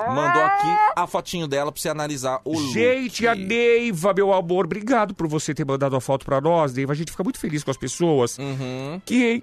[0.08, 2.72] Mandou aqui a fotinho dela pra você analisar o look.
[2.72, 6.92] Gente, a Neiva, meu amor, obrigado por você ter mandado a foto pra nós, Neiva.
[6.92, 9.00] A gente fica muito feliz com as pessoas Uhum.
[9.06, 9.42] que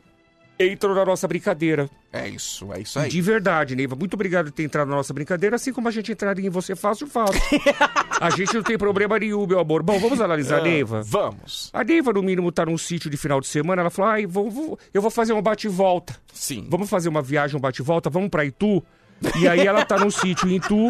[0.60, 1.90] entram na nossa brincadeira.
[2.12, 3.10] É isso, é isso aí.
[3.10, 3.96] De verdade, Neiva.
[3.96, 6.76] Muito obrigado por ter entrado na nossa brincadeira, assim como a gente entraria em você
[6.76, 7.40] fácil, fácil.
[8.20, 9.84] a gente não tem problema nenhum, meu amor.
[9.84, 11.02] Bom, vamos analisar, Ah, Neiva.
[11.04, 11.70] Vamos.
[11.74, 13.82] A Neiva, no mínimo, tá num sítio de final de semana.
[13.82, 16.16] Ela falou: ai, vou, vou- eu vou fazer um bate-volta.
[16.34, 16.68] Sim.
[16.70, 18.84] Vamos fazer uma viagem, um bate-volta, vamos pra Itu.
[19.40, 20.90] E aí ela tá num sítio em Itu.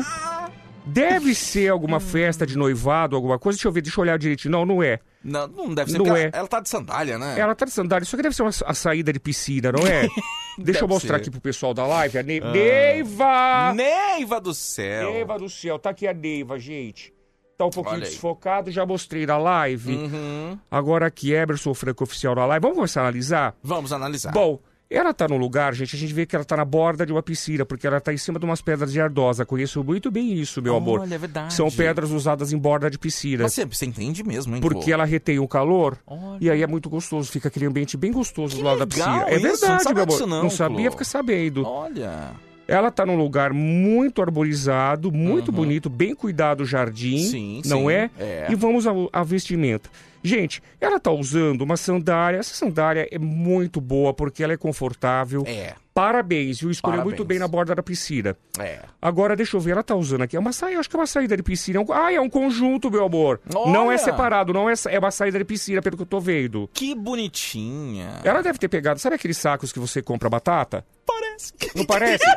[0.88, 3.58] Deve ser alguma festa de noivado, alguma coisa.
[3.58, 4.52] Deixa eu ver, deixa eu olhar direitinho.
[4.52, 5.00] Não, não é.
[5.24, 6.24] Não, não deve ser Não é.
[6.26, 7.36] ela, ela tá de sandália, né?
[7.38, 8.04] Ela tá de sandália.
[8.04, 10.08] Isso aqui deve ser uma, a saída de piscina, não é?
[10.58, 11.22] Deixa eu mostrar ser.
[11.22, 12.18] aqui pro pessoal da live.
[12.18, 12.52] A Ne- Ah.
[12.52, 13.74] Neiva!
[13.76, 15.12] Neiva do céu!
[15.14, 15.78] Neiva do céu.
[15.78, 17.14] Tá aqui a Neiva, gente.
[17.58, 19.96] Tá um pouquinho desfocado, já mostrei na live.
[19.96, 20.60] Uhum.
[20.70, 22.62] Agora aqui, Eberson Franco Oficial na live.
[22.62, 23.56] Vamos começar a analisar?
[23.64, 24.32] Vamos analisar.
[24.32, 27.12] Bom, ela tá num lugar, gente, a gente vê que ela tá na borda de
[27.12, 29.46] uma piscina, porque ela tá em cima de umas pedras de ardosa.
[29.46, 31.02] Conheço muito bem isso, meu amor.
[31.02, 31.54] Olha, é verdade.
[31.54, 33.44] São pedras usadas em borda de piscina.
[33.44, 34.62] Mas você, você entende mesmo, hein?
[34.62, 34.94] Porque Clô?
[34.94, 36.38] ela retém o calor Olha.
[36.40, 39.26] e aí é muito gostoso, fica aquele ambiente bem gostoso do lado da piscina.
[39.28, 40.14] É isso, não verdade, sabia meu amor.
[40.14, 41.64] disso não, sabia, fica sabendo.
[41.66, 42.32] Olha.
[42.68, 47.32] Ela tá num lugar muito arborizado, muito bonito, bem cuidado o jardim, Uhum.
[47.32, 48.10] Sim, não sim, é?
[48.20, 48.48] é.
[48.50, 49.90] E vamos ao, ao vestimento.
[50.28, 52.40] Gente, ela tá usando uma sandália.
[52.40, 55.44] Essa sandália é muito boa porque ela é confortável.
[55.48, 55.74] É.
[55.94, 56.70] Parabéns, viu?
[56.70, 57.18] Escolheu Parabéns.
[57.18, 58.36] muito bem na borda da piscina.
[58.60, 58.82] É.
[59.02, 60.36] Agora, deixa eu ver, ela tá usando aqui.
[60.36, 61.80] É uma saída, acho que é uma saída de piscina.
[61.80, 63.40] É ah, é um conjunto, meu amor.
[63.52, 63.98] Não é Olha!
[63.98, 66.70] separado, não é, é uma saída de piscina, pelo que eu tô vendo.
[66.74, 68.20] Que bonitinha.
[68.24, 70.86] Ela deve ter pegado, sabe aqueles sacos que você compra batata?
[71.06, 71.54] Parece.
[71.74, 72.26] Não parece?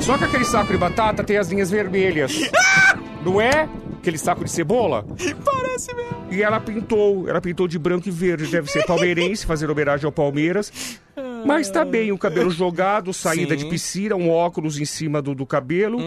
[0.00, 2.32] Só que aquele saco de batata tem as linhas vermelhas.
[3.24, 3.68] Não é?
[4.02, 5.06] Aquele saco de cebola?
[5.44, 6.26] Parece mesmo.
[6.28, 8.50] E ela pintou, ela pintou de branco e verde.
[8.50, 10.98] Deve ser palmeirense, fazer homenagem ao Palmeiras.
[11.44, 13.64] Mas tá bem, o cabelo jogado, saída Sim.
[13.64, 15.98] de piscina, um óculos em cima do, do cabelo,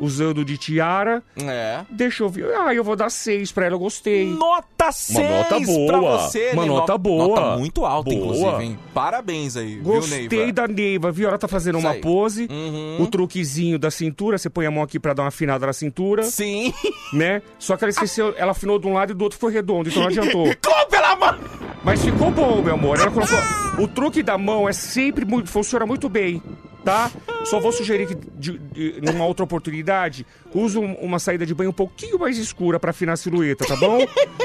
[0.00, 1.22] usando de tiara.
[1.42, 1.80] É.
[1.90, 2.54] Deixa eu ver.
[2.54, 4.26] Ah, eu vou dar seis pra ela, eu gostei.
[4.26, 5.86] Nota 6 nota boa.
[5.86, 6.78] pra você, Uma Neiva.
[6.80, 7.28] nota boa.
[7.28, 8.20] Nota muito alta, Boa.
[8.22, 8.78] inclusive, hein?
[8.92, 10.52] Parabéns aí, viu, Gostei Neiva?
[10.52, 11.28] da Neiva, viu?
[11.28, 12.00] Ela tá fazendo Isso uma aí.
[12.00, 12.96] pose, Uhum.
[13.00, 16.22] o truquezinho da cintura, você põe a mão aqui pra dar uma afinada na cintura,
[16.24, 16.72] Sim.
[17.12, 17.40] né?
[17.58, 20.02] Só que ela esqueceu, ela afinou de um lado e do outro foi redondo, então
[20.02, 20.44] não adiantou.
[20.64, 21.38] Como pela mão?
[21.84, 22.98] Mas ficou bom, meu amor.
[22.98, 23.38] Ela colocou.
[23.78, 25.50] O truque da mão é sempre muito.
[25.50, 26.42] funciona muito bem,
[26.84, 27.10] tá?
[27.44, 31.70] Só vou sugerir que, de- de- numa outra oportunidade, use um- uma saída de banho
[31.70, 33.98] um pouquinho mais escura pra afinar a silhueta, tá bom?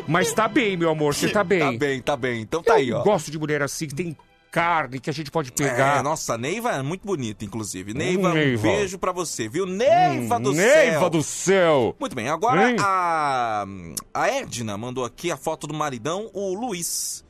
[0.08, 1.60] Mas tá bem, meu amor, você tá bem.
[1.60, 2.42] Tá bem, tá bem.
[2.42, 3.02] Então tá aí, ó.
[3.04, 4.18] Gosto de mulher assim, que tem
[4.52, 6.00] carne, que a gente pode pegar.
[6.00, 7.94] É, nossa, Neiva é muito bonita, inclusive.
[7.94, 8.68] Neiva, Neiva.
[8.68, 9.66] um beijo pra você, viu?
[9.66, 11.10] Neiva Hum, do Neiva céu.
[11.10, 11.96] do céu!
[12.00, 12.76] Muito bem, agora Hein?
[12.80, 13.66] a,
[14.14, 17.24] a Edna mandou aqui a foto do maridão, o Luiz.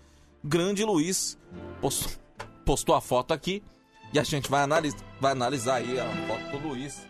[0.43, 1.37] Grande Luiz.
[1.81, 2.11] Postou,
[2.65, 3.63] postou a foto aqui
[4.13, 7.07] e a gente vai, analis, vai analisar aí a foto do Luiz.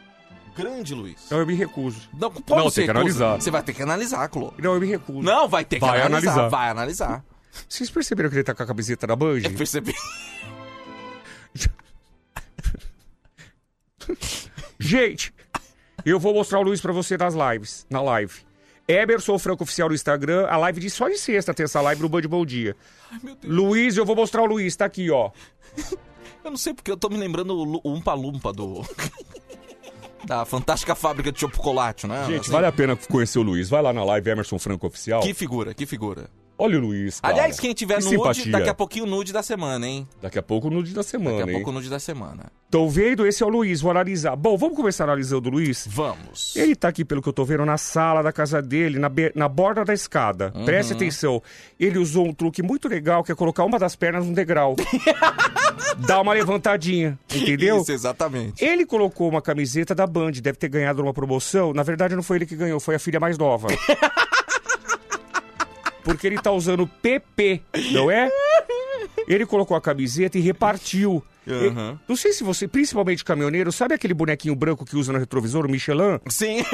[0.55, 1.29] Grande Luiz.
[1.29, 2.09] Não, eu me recuso.
[2.13, 3.23] Não, como Não, você tem que recusa?
[3.25, 3.41] analisar.
[3.41, 4.53] Você vai ter que analisar, Clô.
[4.57, 5.21] Não, eu me recuso.
[5.21, 6.49] Não, vai ter que Vai analisar, analisar.
[6.49, 7.25] Vai analisar.
[7.67, 9.39] Vocês perceberam que ele tá com a camiseta da Band?
[9.43, 9.93] Eu percebi.
[14.79, 15.33] Gente,
[16.05, 18.33] eu vou mostrar o Luiz pra você nas lives, na live.
[18.89, 22.09] Emerson Franco Oficial no Instagram, a live de só de sexta tem essa live no
[22.09, 22.75] Band Bom Dia.
[23.43, 25.29] Luiz, eu vou mostrar o Luiz, tá aqui, ó.
[26.43, 28.81] Eu não sei porque eu tô me lembrando o Umpa Lumpa do.
[30.25, 32.25] da fantástica fábrica de chocolate, né?
[32.27, 33.69] Gente, Assim, vale a pena conhecer o Luiz.
[33.69, 35.21] Vai lá na live Emerson Franco Oficial.
[35.21, 36.29] Que figura, que figura.
[36.61, 37.33] Olha o Luiz, cara.
[37.33, 38.51] Aliás, quem tiver Que nude, simpatia.
[38.51, 40.05] daqui a pouquinho nude da semana, hein?
[40.21, 42.51] Daqui a pouco no dia da semana, Daqui a pouco nude da semana.
[42.69, 43.25] Tô vendo?
[43.25, 44.35] Esse é o Luiz, vou analisar.
[44.35, 45.87] Bom, vamos começar analisando o Luiz?
[45.89, 46.53] Vamos.
[46.57, 49.47] Ele tá aqui, pelo que eu tô vendo, na sala da casa dele, na, na
[49.47, 50.51] borda da escada.
[50.53, 50.65] Uhum.
[50.65, 51.41] Preste atenção.
[51.79, 54.75] Ele usou um truque muito legal, que é colocar uma das pernas num degrau.
[56.05, 57.81] Dá uma levantadinha, entendeu?
[57.81, 58.63] Isso, exatamente.
[58.63, 61.73] Ele colocou uma camiseta da Band, deve ter ganhado numa promoção.
[61.73, 63.67] Na verdade, não foi ele que ganhou, foi a filha mais nova.
[66.09, 68.29] Porque ele tá usando PP, não é?
[69.27, 71.23] Ele colocou a camiseta e repartiu.
[71.45, 71.71] E-
[72.07, 75.69] Não sei se você, principalmente caminhoneiro, sabe aquele bonequinho branco que usa no retrovisor, o
[75.69, 76.19] Michelin?
[76.27, 76.63] Sim.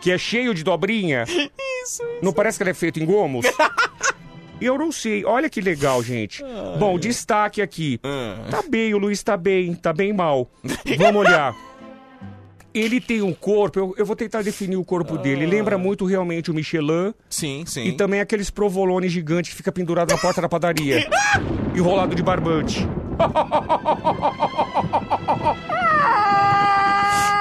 [0.00, 1.24] Que é cheio de dobrinha?
[1.26, 2.02] Isso.
[2.22, 3.46] Não parece que ele é feito em gomos?
[4.60, 5.24] Eu não sei.
[5.24, 6.42] Olha que legal, gente.
[6.78, 7.98] Bom, destaque aqui.
[8.04, 8.46] Ah.
[8.50, 10.50] Tá bem, o Luiz tá bem, tá bem mal.
[10.98, 11.54] Vamos olhar.
[12.74, 15.18] Ele tem um corpo, eu, eu vou tentar definir o corpo ah.
[15.18, 15.46] dele.
[15.46, 15.78] Lembra ah.
[15.78, 17.14] muito realmente o Michelin.
[17.30, 17.84] Sim, sim.
[17.84, 21.08] E também aqueles provolone gigante que fica pendurado na porta da padaria.
[21.72, 22.80] enrolado de barbante.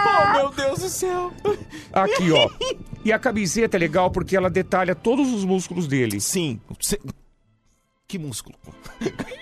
[0.06, 1.34] oh, meu Deus do céu.
[1.92, 2.48] Aqui, ó.
[3.04, 6.22] E a camiseta é legal porque ela detalha todos os músculos dele.
[6.22, 6.62] Sim.
[8.08, 8.56] Que músculo?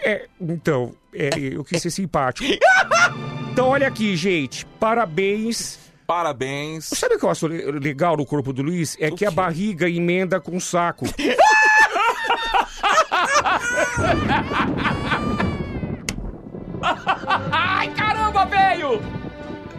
[0.01, 2.47] É, então, é, eu quis ser simpático.
[3.51, 4.65] Então, olha aqui, gente.
[4.79, 5.80] Parabéns
[6.11, 6.85] Parabéns.
[6.89, 8.97] Sabe o que eu acho le- legal no corpo do Luiz?
[8.99, 11.05] É que a barriga emenda com o saco.
[17.51, 19.01] Ai, caramba, velho!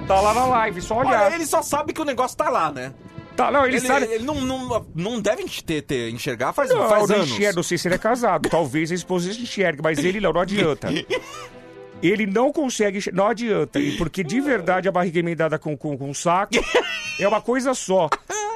[0.06, 1.26] Tá lá na live, só olhar.
[1.26, 2.92] Olha, ele só sabe que o negócio tá lá, né?
[3.36, 4.06] Tá, não, ele, Ele, sabe.
[4.06, 7.30] ele não, não, não deve ter, ter- enxergar faz, Não, faz não anos.
[7.30, 8.48] enxerga, não sei se ele é casado.
[8.50, 10.88] Talvez a esposa enxergue, mas ele não, não adianta.
[12.02, 13.78] Ele não consegue, não adianta.
[13.96, 16.54] Porque de verdade a barriga emendada com, com, com o saco
[17.18, 18.08] é uma coisa só.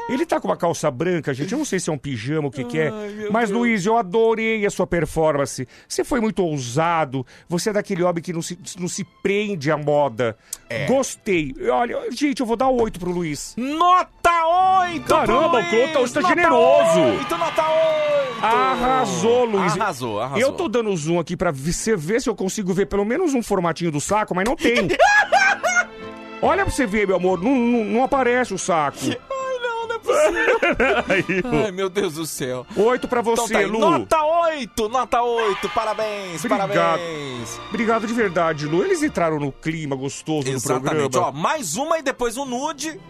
[0.08, 1.50] Ele tá com uma calça branca, gente.
[1.52, 2.92] Eu não sei se é um pijama, o que, que é.
[3.30, 5.66] Mas, Luiz, eu adorei a sua performance.
[5.88, 7.26] Você foi muito ousado.
[7.48, 10.36] Você é daquele homem que não se, não se prende à moda.
[10.70, 10.86] É.
[10.86, 11.54] Gostei.
[11.70, 13.54] Olha, gente, eu vou dar oito pro Luiz.
[13.56, 14.46] Nota
[14.84, 15.04] 8!
[15.08, 17.00] Caramba, o Clô tá- você tá generoso.
[17.18, 18.44] 8, nota 8!
[18.44, 19.72] Arrasou, Luiz.
[19.72, 20.40] Arrasou, arrasou.
[20.40, 23.42] Eu tô dando zoom aqui pra você ver se eu consigo ver pelo menos um
[23.42, 24.86] formatinho do saco, mas não tem.
[26.42, 28.98] Olha pra você ver, meu amor, não, não- não aparece o saco.
[31.08, 32.66] Aí, Ai, meu Deus do céu.
[32.76, 33.78] Oito pra Então você, tá aí, Lu.
[33.80, 35.68] Nota 8, nota 8.
[35.70, 36.68] Parabéns, Obrigado.
[36.68, 37.60] parabéns.
[37.68, 38.84] Obrigado de verdade, Lu.
[38.84, 41.10] Eles entraram no clima gostoso Exatamente.
[41.10, 41.32] do Ó, programa.
[41.32, 43.00] mais uma e depois um nude.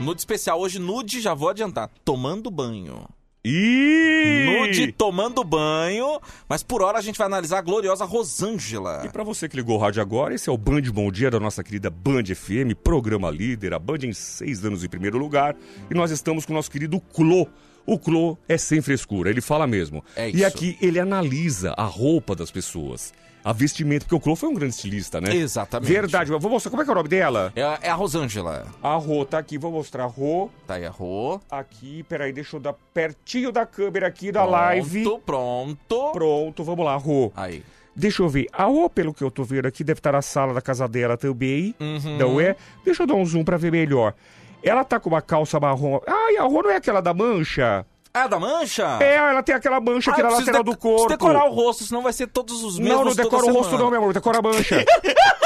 [0.00, 0.60] Nude especial.
[0.60, 1.90] Hoje, nude, já vou adiantar.
[2.04, 3.04] Tomando banho.
[3.44, 4.46] Ih!
[4.60, 6.20] Nude tomando banho.
[6.48, 9.02] Mas por hora a gente vai analisar a gloriosa Rosângela.
[9.04, 11.40] E pra você que ligou o rádio agora, esse é o Band Bom Dia da
[11.40, 15.56] nossa querida Band FM, programa líder, a Band em seis anos em primeiro lugar.
[15.90, 17.46] E nós estamos com o nosso querido Clô.
[17.90, 20.04] O Clô é sem frescura, ele fala mesmo.
[20.14, 24.50] É E aqui ele analisa a roupa das pessoas, a vestimenta, porque o Clô foi
[24.50, 25.34] um grande estilista, né?
[25.34, 25.90] Exatamente.
[25.90, 27.50] Verdade, mas vou mostrar como é que é o nome dela.
[27.56, 28.66] É, a- é a Rosângela.
[28.82, 30.50] A Rô tá aqui, vou mostrar a Rô.
[30.66, 31.40] Tá aí a Rô.
[31.50, 35.02] Aqui, peraí, deixa eu dar pertinho da câmera aqui da live.
[35.04, 36.12] Pronto, pronto.
[36.12, 37.32] Pronto, vamos lá, Rô.
[37.34, 37.62] Aí.
[37.96, 38.46] Deixa eu ver.
[38.52, 41.16] A Rô, pelo que eu tô vendo aqui, deve estar na sala da casa dela
[41.16, 41.74] também.
[41.80, 42.16] Uhum.
[42.18, 42.54] Não é?
[42.84, 44.14] Deixa eu dar um zoom pra ver melhor.
[44.62, 46.00] Ela tá com uma calça marrom.
[46.06, 47.86] Ai, a Rô não é aquela da mancha?
[48.12, 48.98] Ah, da mancha?
[49.00, 51.08] É, ela tem aquela mancha aqui Ah, na preciso lateral do corpo.
[51.08, 53.90] decorar o rosto, senão vai ser todos os mesmos Não, não decora o rosto não,
[53.90, 54.84] meu amor, decora a mancha.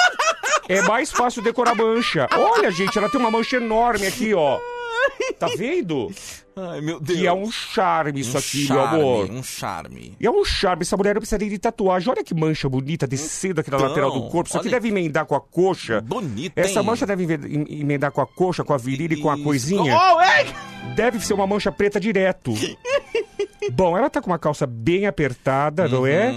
[0.69, 2.29] é mais fácil decorar a mancha.
[2.35, 4.59] Olha, gente, ela tem uma mancha enorme aqui, ó.
[5.39, 6.09] Tá vendo?
[6.55, 7.19] Ai, meu Deus.
[7.19, 9.31] Que é um charme isso Um aqui, charme, meu amor.
[9.31, 10.17] Um charme.
[10.21, 12.09] E é um charme, essa mulher não precisa nem de tatuagem.
[12.11, 14.49] Olha que mancha bonita descendo aqui na Então, lateral do corpo.
[14.49, 16.01] Isso aqui deve emendar com a coxa.
[16.01, 16.87] Bonita, Essa hein?
[16.87, 19.97] mancha deve emend- em- emendar com a coxa, com a virilha e com a coisinha.
[19.97, 20.95] Oh, ei!
[20.95, 22.53] Deve ser uma mancha preta direto.
[23.73, 26.33] Bom, ela tá com uma calça bem apertada, não é?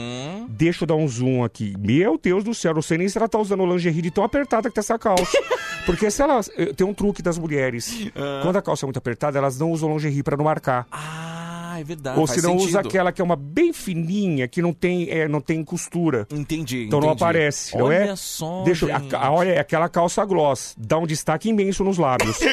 [0.48, 0.56] Uhum.
[0.56, 1.74] Deixa eu dar um zoom aqui.
[1.78, 4.70] Meu Deus do céu, não sei nem se ela tá usando lingerie de tão apertada
[4.70, 5.26] que tá essa calça.
[5.86, 6.42] Porque se ela.
[6.76, 8.10] Tem um truque das mulheres.
[8.42, 10.88] Quando a calça é muito apertada, elas não usam lingerie pra não marcar.
[10.92, 12.20] Ah, é verdade.
[12.20, 15.42] Ou se não usa aquela que é uma bem fininha, que não tem, é, não
[15.42, 16.26] tem costura.
[16.32, 17.24] Entendi, Então não entendi.
[17.24, 18.16] aparece, não Olha é?
[18.16, 19.14] só, Deixa gente.
[19.16, 20.74] a- olha, é aquela calça gloss.
[20.78, 22.40] Dá um destaque imenso nos lábios.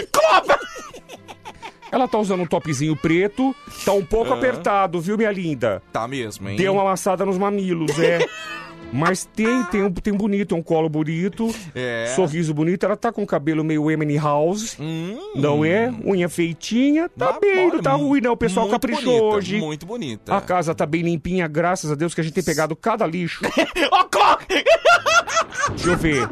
[1.93, 5.83] Ela tá usando um topzinho preto, tá um pouco apertado, viu, minha linda?
[5.93, 6.57] Tá mesmo, hein?
[6.57, 8.19] Deu uma amassada nos mamilos, é.
[8.95, 12.13] Mas tem, tem, um, tem bonito, um colo bonito, É.
[12.15, 12.85] sorriso bonito.
[12.85, 15.91] Ela tá com o cabelo meio Emily House, Hum, não é?
[16.05, 17.09] Unha feitinha.
[17.09, 18.33] Tá bem, não tá ruim não.
[18.33, 19.59] O pessoal caprichou bonita, hoje.
[19.59, 20.35] Muito bonita.
[20.37, 23.41] A casa tá bem limpinha, graças a Deus que a gente tem pegado cada lixo.
[25.71, 26.29] Deixa eu ver.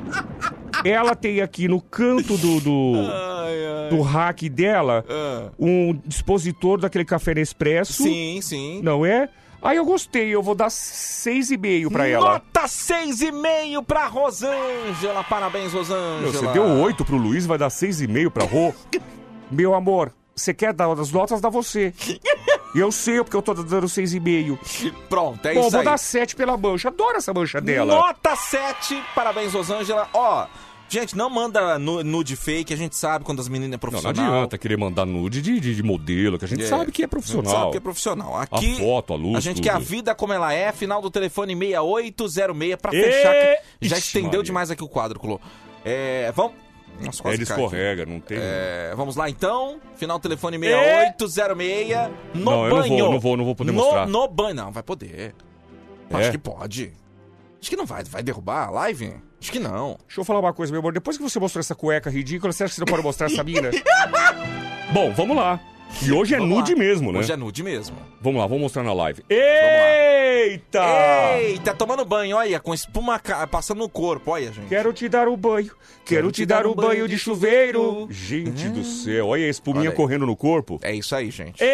[0.84, 3.90] Ela tem aqui no canto do, do, Ai, ai.
[3.90, 5.50] do rack dela Ah.
[5.58, 8.02] um dispositor daquele café Nespresso.
[8.02, 8.80] Sim, sim.
[8.82, 9.28] Não é?
[9.62, 12.32] Aí eu gostei, eu vou dar seis e meio pra ela.
[12.34, 15.22] Nota 6,5 pra Rosângela.
[15.24, 16.20] Parabéns, Rosângela.
[16.22, 18.72] Meu, você deu oito pro Luiz, vai dar seis e meio pra Rô.
[19.50, 21.92] Meu amor, você quer dar as notas, dá você.
[22.74, 24.58] Eu sei, porque eu tô dando seis e meio.
[25.08, 25.84] Pronto, é Bom, isso vou aí.
[25.84, 26.88] dar sete pela mancha.
[26.88, 27.94] Adoro essa mancha dela.
[27.94, 29.02] Nota 7.
[29.14, 30.08] Parabéns, Rosângela.
[30.14, 30.46] Ó,
[30.88, 32.72] gente, não manda nu- nude fake.
[32.72, 34.34] A gente sabe quando as meninas é Não, não profissional.
[34.34, 37.04] adianta querer mandar nude de, de, de modelo, que a gente É, sabe que é
[37.04, 37.52] A gente profissional.
[37.52, 38.36] sabe que é profissional.
[38.40, 39.64] Aqui, A foto, a luz, A gente tudo.
[39.64, 40.70] quer a vida como ela é.
[40.70, 43.32] Final do telefone 6806 pra Ê, fechar.
[43.80, 44.42] Já Ixi, estendeu Maria.
[44.44, 45.40] demais aqui o quadro, Clô.
[45.84, 46.52] É, vamos...
[47.06, 47.64] Nossa, É, quase ele cai aqui.
[47.64, 48.38] escorrega, não tem.
[48.40, 49.80] É, vamos lá então.
[49.96, 52.10] Final do telefone 6806.
[52.34, 52.98] No Não, eu não banho.
[52.98, 54.06] vou, não vou, não vou poder no, mostrar.
[54.06, 54.54] No banho.
[54.54, 55.34] Não, vai poder.
[56.10, 56.16] É?
[56.16, 56.92] Acho que pode.
[57.60, 58.02] Acho que não vai.
[58.04, 59.14] Vai derrubar a live?
[59.40, 59.96] Acho que não.
[60.06, 60.92] Deixa eu falar uma coisa, meu amor.
[60.92, 63.42] Depois que você mostrou essa cueca ridícula, você acha que você não pode mostrar essa
[63.44, 63.70] mina?
[64.92, 65.60] Bom, vamos lá.
[66.02, 66.78] E hoje é Vamos nude lá.
[66.78, 67.18] mesmo, né?
[67.18, 67.96] Hoje é nude mesmo.
[68.20, 69.22] Vamos lá, vamos mostrar na live.
[69.28, 70.82] Eita!
[71.40, 74.68] Eita, tomando banho, olha, com espuma ca- passando no corpo, olha, gente.
[74.68, 75.70] Quero te dar o banho,
[76.04, 78.06] quero te dar o banho de chuveiro.
[78.10, 79.94] Gente do céu, olha a espuminha aí.
[79.96, 80.78] correndo no corpo.
[80.82, 81.62] É isso aí, gente.
[81.62, 81.70] Eita!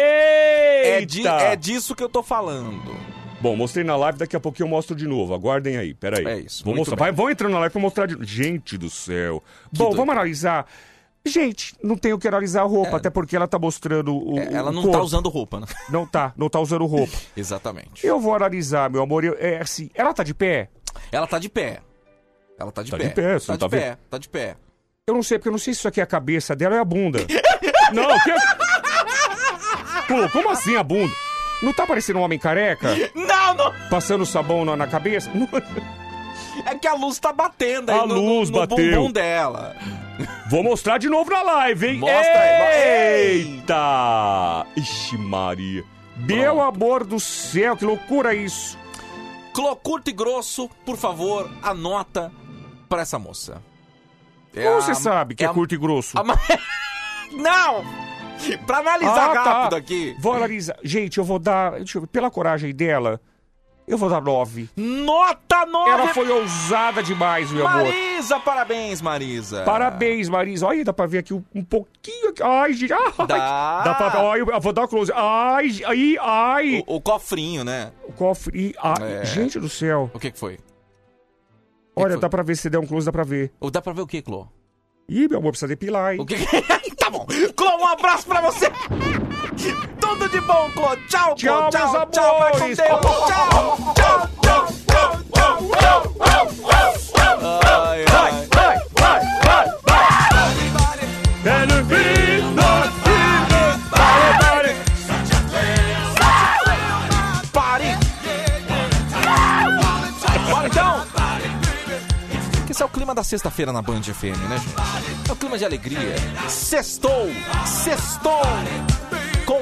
[0.89, 2.95] É, di- é disso que eu tô falando.
[3.39, 5.33] Bom, mostrei na live, daqui a pouquinho eu mostro de novo.
[5.33, 6.25] Aguardem aí, peraí.
[6.25, 6.95] É isso, Vou muito mostrar.
[6.95, 7.05] bem.
[7.05, 9.43] Vai, vão entrando na live pra mostrar de Gente do céu.
[9.71, 9.97] Bom, doido.
[9.97, 10.65] vamos analisar.
[11.27, 14.39] Gente, não tenho que analisar a roupa, até porque ela tá mostrando o.
[14.39, 14.97] É, ela o não corpo.
[14.97, 15.67] tá usando roupa, né?
[15.89, 17.13] Não tá, não tá usando roupa.
[17.35, 18.05] Exatamente.
[18.05, 19.23] Eu vou analisar, meu amor.
[19.23, 20.69] eu- é assim, ela tá de pé?
[21.11, 21.81] Ela tá de pé.
[22.59, 23.03] Ela tá de Tá pé.
[23.03, 24.55] de pé, tá de tá pé, tá de pé.
[25.07, 26.77] Eu não sei, porque eu não sei se isso aqui é a cabeça dela ou
[26.79, 27.19] é a bunda.
[27.93, 28.31] não, que...
[30.07, 31.13] Pô, como assim a bunda?
[31.61, 32.89] Não tá parecendo um homem careca?
[33.15, 33.73] Não, não!
[33.89, 35.29] Passando sabão na, na cabeça?
[35.33, 35.47] Não-
[36.65, 38.95] É que a luz tá batendo aí A no, luz no, no bateu.
[38.95, 39.75] bumbum dela.
[40.49, 41.97] Vou mostrar de novo na live, hein?
[41.99, 44.65] Mostra aí, Eita!
[44.75, 45.83] Ixi, Maria.
[46.17, 48.77] Meu amor do céu, que loucura isso.
[49.53, 52.31] Clô curto e grosso, por favor, anota
[52.89, 53.61] pra essa moça.
[54.55, 56.17] É Como a- você sabe que é, a- curto e grosso?
[56.17, 56.39] a ma-
[57.33, 57.83] Não!
[58.65, 59.43] Pra analisar Ah, tá.
[59.43, 60.15] rápido aqui.
[60.19, 60.77] Vou analisar.
[60.83, 61.71] Gente, eu vou dar.
[61.77, 63.19] Deixa eu ver, pela coragem dela,
[63.87, 64.69] eu vou dar nove.
[64.75, 65.89] Nota 9!
[65.89, 67.85] Ela foi ousada demais, meu amor.
[67.85, 69.63] Marisa, parabéns, Marisa.
[69.63, 70.67] Parabéns, Marisa.
[70.67, 72.29] Olha, dá pra ver aqui um, pouquinho.
[72.29, 72.43] aqui.
[72.43, 72.91] Ai, gente.
[72.91, 73.81] Ai, Dá.
[73.83, 74.17] Dá pra ver.
[74.17, 75.11] Olha, eu vou dar um close.
[75.15, 76.83] Ai, ai, ai.
[76.85, 77.91] O, o cofrinho, né?
[78.07, 78.75] O cofre.
[78.81, 79.25] Ai, É.
[79.25, 80.11] Gente do céu.
[80.13, 80.59] O que que foi?
[81.95, 82.19] Olha, foi?
[82.21, 83.51] dá pra ver se der um close, dá pra ver.
[83.59, 84.47] Ou Dá pra ver o que, Clô?
[85.09, 86.19] Ih, meu amor, precisa depilar, hein?
[86.19, 86.35] O que
[86.99, 87.25] Tá bom.
[87.55, 88.67] Clô, um abraço pra você.
[89.99, 90.95] Tudo de bom, Clô.
[91.07, 91.35] Tchau, Clô.
[91.35, 92.39] Tchau, tchau, meus tchau.
[92.39, 92.77] Vai com amores.
[92.77, 92.87] Deus.
[92.87, 93.47] Tchau, tchau,
[93.97, 97.37] tchau, tchau, tchau, tchau, tchau.
[97.65, 98.31] Ai, ai.
[98.53, 100.07] Vai, vai, vai, vai.
[101.47, 102.63] Ele vino,
[107.53, 107.97] Pare!
[110.49, 111.07] Bora então!
[112.65, 115.29] Que esse é o clima da sexta-feira na Band FM, né, gente?
[115.29, 116.15] É o clima de alegria.
[116.49, 117.29] Sextou!
[117.65, 118.41] Sextou!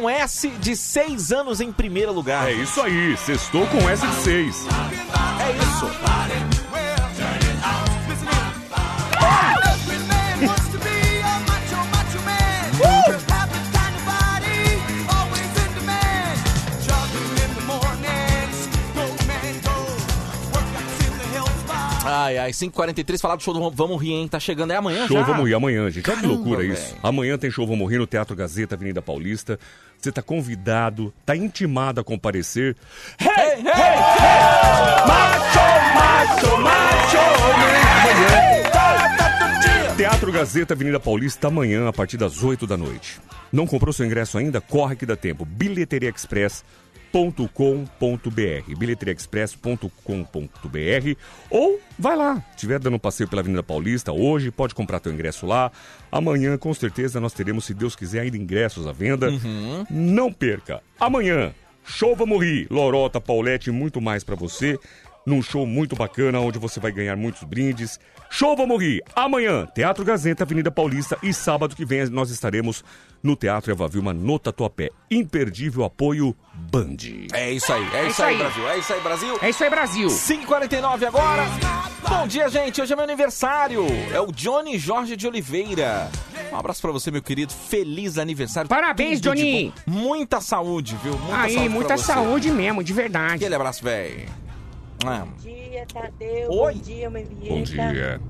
[0.06, 2.48] Com S de seis anos em primeiro lugar.
[2.48, 4.68] É isso aí, sextou com essa de seis.
[5.40, 6.45] É isso.
[22.36, 24.28] Ai, ai, 5h43, falar do show do Vamos Rir, hein?
[24.28, 25.24] Tá chegando, é amanhã Show já?
[25.24, 26.06] Vamos Rir amanhã, gente.
[26.10, 26.88] Olha que Caramba, loucura isso.
[26.90, 27.00] velho.
[27.02, 29.58] Amanhã tem Show Vamos Rir no Teatro Gazeta, Avenida Paulista.
[29.98, 32.76] Você tá convidado, tá intimado a comparecer.
[33.20, 33.64] Hey, hey,
[35.08, 35.60] Macho,
[35.96, 37.18] macho, macho,
[37.54, 37.86] Amanhã.
[39.96, 43.20] Teatro Gazeta, Avenida Paulista, amanhã, a partir das 8 da noite.
[43.52, 44.60] Não comprou seu ingresso ainda?
[44.60, 45.46] Corre que dá tempo.
[47.16, 54.76] bilheteriaexpress.com.br bilheteriaexpress.com.br ou vai lá, se estiver dando um passeio pela Avenida Paulista hoje, pode
[54.76, 55.72] comprar teu ingresso lá.
[56.12, 59.30] Amanhã, com certeza, nós teremos, se Deus quiser, ainda ingressos à venda.
[59.90, 60.82] Não perca.
[61.00, 61.54] Amanhã,
[61.86, 64.78] show Vamos Rir, Lorota, Paulette e muito mais pra você.
[65.26, 68.00] Num show muito bacana, onde você vai ganhar muitos brindes.
[68.30, 71.18] Show Vamos Rir, amanhã, Teatro Gazeta, Avenida Paulista.
[71.24, 72.84] E sábado que vem nós estaremos
[73.24, 74.90] no Teatro Eva Vilma, no Tatuapé.
[75.10, 76.98] Imperdível apoio Band.
[77.34, 78.68] É isso aí, é, isso aí, Brasil.
[78.70, 79.40] É isso aí, Brasil.
[79.42, 80.08] É isso aí, Brasil.
[80.10, 81.44] 5h49 agora.
[82.08, 82.82] Bom dia, gente.
[82.82, 83.86] Hoje é meu aniversário.
[84.14, 86.10] É o Johnny Jorge de Oliveira.
[86.52, 87.52] Um abraço pra você, meu querido.
[87.52, 88.70] Feliz aniversário.
[88.70, 89.74] Parabéns, Tudo Johnny.
[89.88, 91.18] Muita saúde, viu?
[91.18, 92.04] Muita Aí, saúde muita pra você.
[92.04, 93.36] saúde mesmo, de verdade.
[93.36, 94.45] Aquele abraço, velho.
[95.04, 96.52] Ah, Bom dia, Tadeu.
[96.52, 96.74] Oi.
[96.74, 97.56] Bom dia, mãe Vieta.
[97.56, 98.22] Bom dia.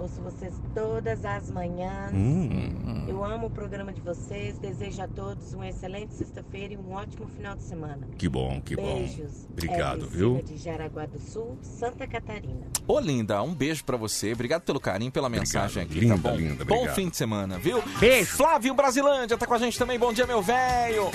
[0.00, 2.12] Ouço vocês todas as manhãs.
[2.14, 3.04] Hum.
[3.08, 4.56] Eu amo o programa de vocês.
[4.58, 8.06] Desejo a todos uma excelente sexta-feira e um ótimo final de semana.
[8.16, 8.82] Que bom, que bom.
[8.82, 9.46] Beijos.
[9.50, 10.42] Obrigado, Érica viu?
[10.42, 12.66] De Jaraguá do Sul, Santa Catarina.
[12.86, 14.32] Ô, linda, um beijo pra você.
[14.32, 16.36] Obrigado pelo carinho, pela mensagem aqui, Linda, tá bom?
[16.36, 16.94] linda, bom obrigado.
[16.94, 17.82] fim de semana, viu?
[17.98, 18.36] Beijo.
[18.36, 19.98] Flávio Brasilândia tá com a gente também.
[19.98, 21.10] Bom dia, meu velho.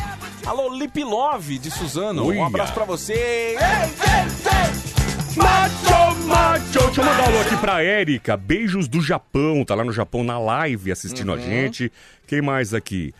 [0.45, 2.25] Alô, Lip Love de Suzano.
[2.27, 2.41] Uia.
[2.41, 3.13] Um abraço pra você.
[3.13, 5.02] Ei, ei, ei.
[5.35, 6.79] Macho, macho!
[6.85, 8.37] Deixa eu mandar um alô aqui pra Érica.
[8.37, 9.63] Beijos do Japão.
[9.65, 11.35] Tá lá no Japão na live assistindo Uhum.
[11.35, 11.91] a gente.
[12.27, 13.13] Quem mais aqui?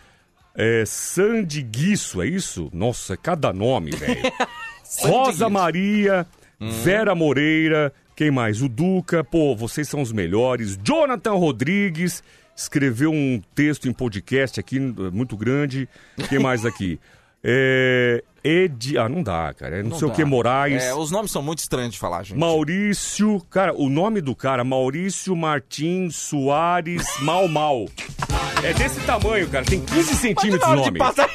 [0.56, 2.70] É, Sandy Guiço, é isso?
[2.74, 4.22] Nossa, cada nome, velho.
[5.02, 6.26] Rosa Maria,
[6.62, 6.70] Hum.
[6.84, 7.92] Vera Moreira.
[8.16, 8.62] Quem mais?
[8.62, 9.24] O Duca.
[9.24, 10.78] Pô, vocês são os melhores.
[10.84, 12.24] Jonathan Rodrigues.
[12.56, 15.90] Escreveu um texto em podcast aqui, muito grande.
[16.30, 17.00] Quem mais aqui?
[17.46, 18.24] É.
[18.44, 18.98] Ed.
[18.98, 19.80] Ah, não dá, cara.
[19.80, 20.16] É não, Não sei o dá.
[20.18, 20.84] que, Moraes.
[20.84, 22.38] É, os nomes são muito estranhos de falar, gente.
[22.38, 27.86] Maurício, cara, o nome do cara, Maurício Martins Soares Mal Mal.
[28.64, 29.66] É desse tamanho, cara.
[29.66, 31.00] Tem 15 Mas centímetros o nome.
[31.00, 31.30] passar...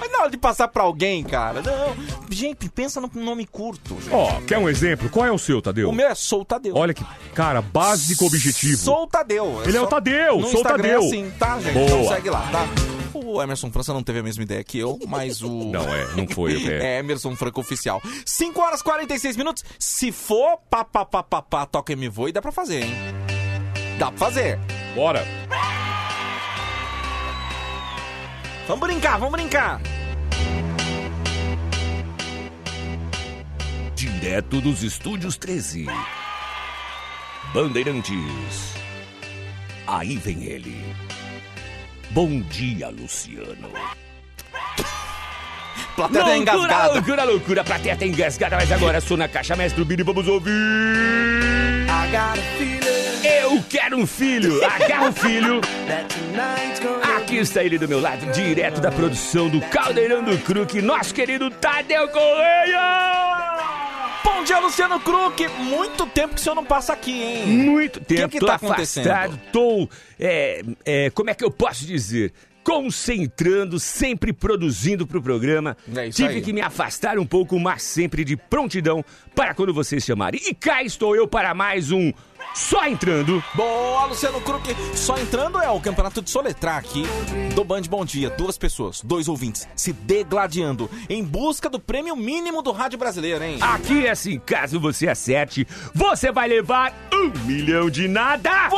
[0.00, 1.94] Mas na hora de passar pra alguém, cara, não.
[2.30, 3.94] Gente, pensa no nome curto.
[4.00, 4.12] gente.
[4.12, 5.08] Ó, quer um exemplo?
[5.08, 5.88] Qual é o seu, Tadeu?
[5.88, 6.76] O meu é Sou Tadeu.
[6.76, 7.04] Olha que,
[7.34, 8.76] cara, básico objetivo.
[8.76, 9.62] Sou Tadeu.
[9.64, 11.02] Ele é o Tadeu, no sou Instagram Tadeu.
[11.02, 11.74] É assim, tá, gente?
[11.74, 11.86] Boa.
[11.86, 12.66] Então segue lá, tá?
[13.14, 15.48] O Emerson França não teve a mesma ideia que eu, mas o.
[15.70, 16.96] Não, é, não foi, é.
[16.96, 18.02] É Emerson Franco Oficial.
[18.26, 19.64] 5 horas e 46 minutos.
[19.78, 22.94] Se for pá, pá, pá, pá, pá, toca e me voe, dá pra fazer, hein?
[23.98, 24.58] Dá pra fazer.
[24.94, 25.24] Bora.
[28.66, 29.80] Vamos brincar, vamos brincar.
[33.94, 35.86] Direto dos estúdios 13.
[37.52, 38.74] Bandeirantes.
[39.86, 40.82] Aí vem ele.
[42.10, 43.70] Bom dia, Luciano.
[45.94, 46.92] Plateia tá loucura, engasgada.
[46.94, 47.64] loucura, loucura.
[47.64, 50.50] Plateia tá engasgada, mas agora sou na caixa mestre Bini, vamos ouvir.
[53.22, 54.64] Eu quero um filho.
[54.64, 55.60] Agarra o filho.
[57.34, 61.50] Aqui está ele do meu lado, direto da produção do Caldeirão do Crook, nosso querido
[61.50, 63.58] Tadeu Correia.
[64.22, 65.48] Bom dia, Luciano Crook.
[65.58, 67.46] Muito tempo que o senhor não passa aqui, hein?
[67.48, 69.08] Muito tempo, que tô tá acontecendo?
[69.08, 72.32] afastado, tô, é, é, como é que eu posso dizer?
[72.64, 75.76] Concentrando, sempre produzindo pro programa.
[75.94, 76.42] É isso Tive aí.
[76.42, 79.04] que me afastar um pouco, mas sempre de prontidão
[79.34, 80.40] para quando vocês chamarem.
[80.46, 82.12] E cá estou eu para mais um
[82.54, 83.44] Só Entrando.
[83.54, 84.74] Boa, Luciano Crook.
[84.94, 87.04] Só entrando é o campeonato de soletrar aqui
[87.54, 88.30] do Band Bom Dia.
[88.30, 93.58] Duas pessoas, dois ouvintes, se degladiando em busca do prêmio mínimo do rádio brasileiro, hein?
[93.60, 98.70] Aqui é assim, caso você acerte, você vai levar um milhão de nada!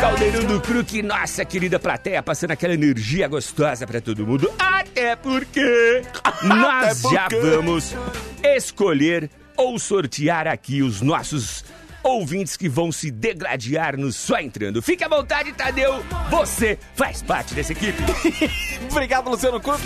[0.00, 4.50] Caldeirão do Crook, nossa querida plateia, passando aquela energia gostosa pra todo mundo.
[4.58, 6.02] Até porque
[6.42, 7.36] nós Até já porque.
[7.40, 7.94] vamos
[8.42, 11.64] escolher ou sortear aqui os nossos
[12.02, 14.82] ouvintes que vão se degladiar no Só Entrando.
[14.82, 18.02] Fique à vontade, Tadeu, você faz parte dessa equipe.
[18.94, 19.82] Obrigado, Luciano Crook.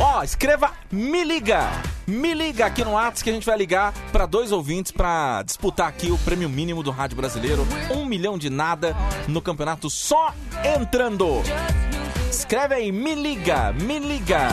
[0.00, 1.70] Ó, escreva Me Liga.
[2.08, 5.86] Me liga aqui no WhatsApp que a gente vai ligar para dois ouvintes para disputar
[5.86, 7.64] aqui o prêmio mínimo do rádio brasileiro.
[7.88, 8.96] Um milhão de nada
[9.28, 10.34] no campeonato só
[10.76, 11.40] entrando.
[12.28, 14.48] Escreve aí, me liga, me liga.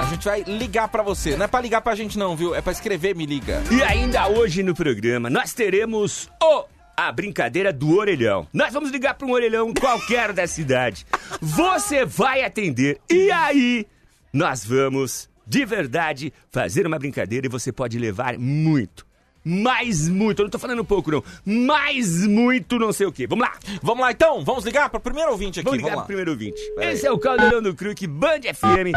[0.00, 1.36] A gente vai ligar pra você.
[1.36, 2.54] Não é pra ligar pra gente não, viu?
[2.54, 3.62] É pra escrever me liga.
[3.70, 6.64] E ainda hoje no programa nós teremos o
[6.98, 8.48] a brincadeira do orelhão.
[8.52, 11.06] Nós vamos ligar para um orelhão qualquer da cidade.
[11.40, 13.86] Você vai atender e aí
[14.32, 19.06] nós vamos de verdade fazer uma brincadeira e você pode levar muito.
[19.44, 23.28] Mais muito, eu não tô falando pouco não, mais muito não sei o que.
[23.28, 25.66] Vamos lá, Vamos lá então, vamos ligar pro primeiro ouvinte aqui.
[25.66, 26.04] vamos ligar pro lá.
[26.04, 26.60] primeiro ouvinte.
[26.80, 27.12] Esse aí.
[27.12, 28.90] é o Caldeirão do Crook, Band FM.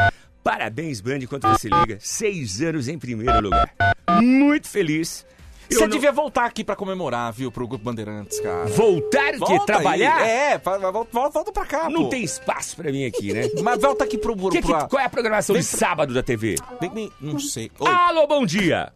[0.44, 2.00] Parabéns, Band, enquanto você liga.
[2.02, 3.72] Seis anos em primeiro lugar.
[4.20, 5.24] Muito feliz.
[5.72, 8.66] Você não- devia voltar aqui pra comemorar, viu, pro Grupo Bandeirantes, cara.
[8.66, 9.38] Voltar o quê?
[9.38, 10.18] Volta Trabalhar?
[10.18, 10.30] aí.
[10.30, 12.10] É, volta, volta, volta pra cá, Não pô.
[12.10, 13.42] tem espaço pra mim aqui, né?
[13.64, 14.36] Mas volta aqui pro...
[14.36, 16.56] pro Que que- pra- qual é a programação Vem de pra- sábado da TV?
[16.80, 17.72] Vem, não sei.
[17.80, 17.88] Oi.
[17.92, 18.92] Alô, bom dia.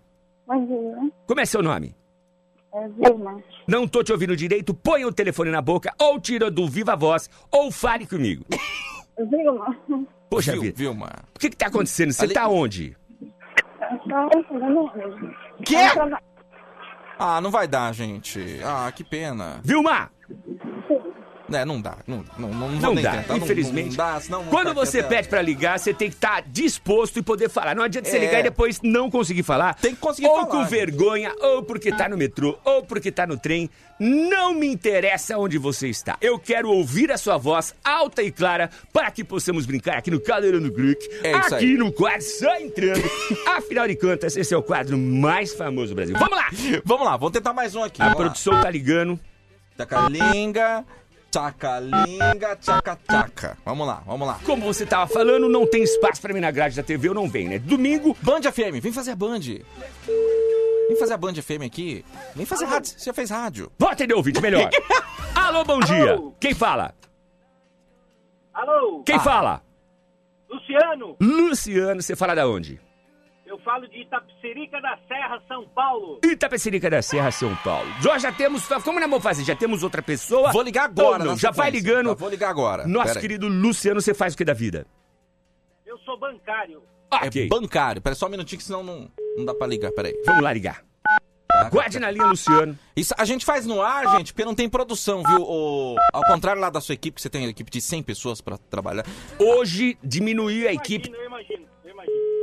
[0.48, 1.12] Bom dia.
[1.28, 1.96] Como é seu nome?
[2.74, 3.42] É Vilma.
[3.68, 7.30] Não tô te ouvindo direito, põe o telefone na boca, ou tira do viva voz,
[7.50, 8.44] ou fale comigo.
[9.18, 9.76] Vilma.
[10.30, 11.10] Poxa Vil- vida, Vilma.
[11.36, 12.12] o que que tá acontecendo?
[12.12, 12.98] Você Ali- tá onde?
[13.82, 15.36] Eu tô fazendo ônibus.
[15.66, 15.76] Quê?
[15.76, 16.18] Eu
[17.18, 18.60] Ah, não vai dar, gente.
[18.64, 19.60] Ah, que pena.
[19.64, 20.12] Vilma,
[21.52, 21.98] É, não dá.
[22.08, 23.26] Não, não, não, não dá, tentar.
[23.28, 23.90] Não- infelizmente.
[23.90, 27.50] Não, dá, senão Quando você pede pra ligar, você tem que estar disposto e poder
[27.50, 27.76] falar.
[27.76, 28.20] Não adianta você É.
[28.22, 29.76] ligar e depois não conseguir falar.
[29.76, 30.70] Tem que conseguir ou falar, com gente.
[30.72, 33.70] vergonha, ou porque tá no metrô, ou porque tá no trem.
[34.00, 36.18] Não me interessa onde você está.
[36.20, 40.20] Eu quero ouvir a sua voz alta e clara para que possamos brincar aqui no
[40.20, 40.98] Caldeirão do Brook.
[41.24, 41.78] É isso aqui aí.
[41.78, 43.04] no quadro Só Entrando.
[43.56, 46.18] Afinal de contas, esse é o quadro mais famoso do Brasil.
[46.18, 46.48] Vamos lá!
[46.84, 48.02] Vamos lá, vamos tentar mais um aqui.
[48.02, 48.26] A vamos lá.
[48.26, 49.20] produção tá ligando.
[49.78, 50.86] Tacalinga,
[51.36, 53.58] tchacalinga, tchaca, tchaca.
[53.66, 54.40] Vamos lá, vamos lá.
[54.46, 57.28] Como você tava falando, não tem espaço pra mim na grade da TV, eu não
[57.28, 57.60] venho, né?
[57.60, 59.40] Domingo, Band FM, vem fazer a Band.
[59.40, 62.06] Vem fazer a Band FM aqui.
[62.36, 62.94] Vem fazer rádio.
[62.98, 63.72] Você já fez rádio.
[63.78, 64.70] Vou atender o ouvinte melhor.
[65.36, 66.18] Alô, bom dia.
[66.40, 66.94] Quem fala?
[68.54, 69.20] Alô, Quem Ah.
[69.20, 69.62] fala?
[70.50, 72.80] Luciano, Luciano, você fala da onde?
[73.56, 76.20] Eu falo de Itapecerica da Serra, São Paulo.
[76.24, 77.90] Itapecerica da Serra, São Paulo.
[78.04, 78.68] Nós já temos.
[78.84, 79.44] Como nós vamos fazer?
[79.46, 80.52] Já temos outra pessoa?
[80.52, 81.38] Vou ligar agora, não?
[81.38, 82.10] Já vai ligando.
[82.10, 82.86] Tá, vou ligar agora.
[82.86, 83.22] Nosso Pera aí.
[83.22, 84.86] querido Luciano, você faz o que da vida?
[85.86, 86.82] Eu sou bancário.
[87.12, 87.46] Ok.
[87.46, 88.02] É bancário.
[88.02, 89.92] Pera só um minutinho que senão não, não dá pra ligar.
[89.92, 90.22] Pera aí.
[90.26, 90.84] Vamos lá ligar.
[91.72, 92.78] Guarde na linha, Luciano.
[92.98, 95.42] Isso a gente faz no ar, gente, porque não tem produção, viu?
[95.42, 98.42] O, ao contrário lá da sua equipe, que você tem uma equipe de 100 pessoas
[98.42, 99.06] pra trabalhar.
[99.40, 101.08] Hoje diminuiu a equipe.
[101.08, 101.75] Imagino, eu imagino.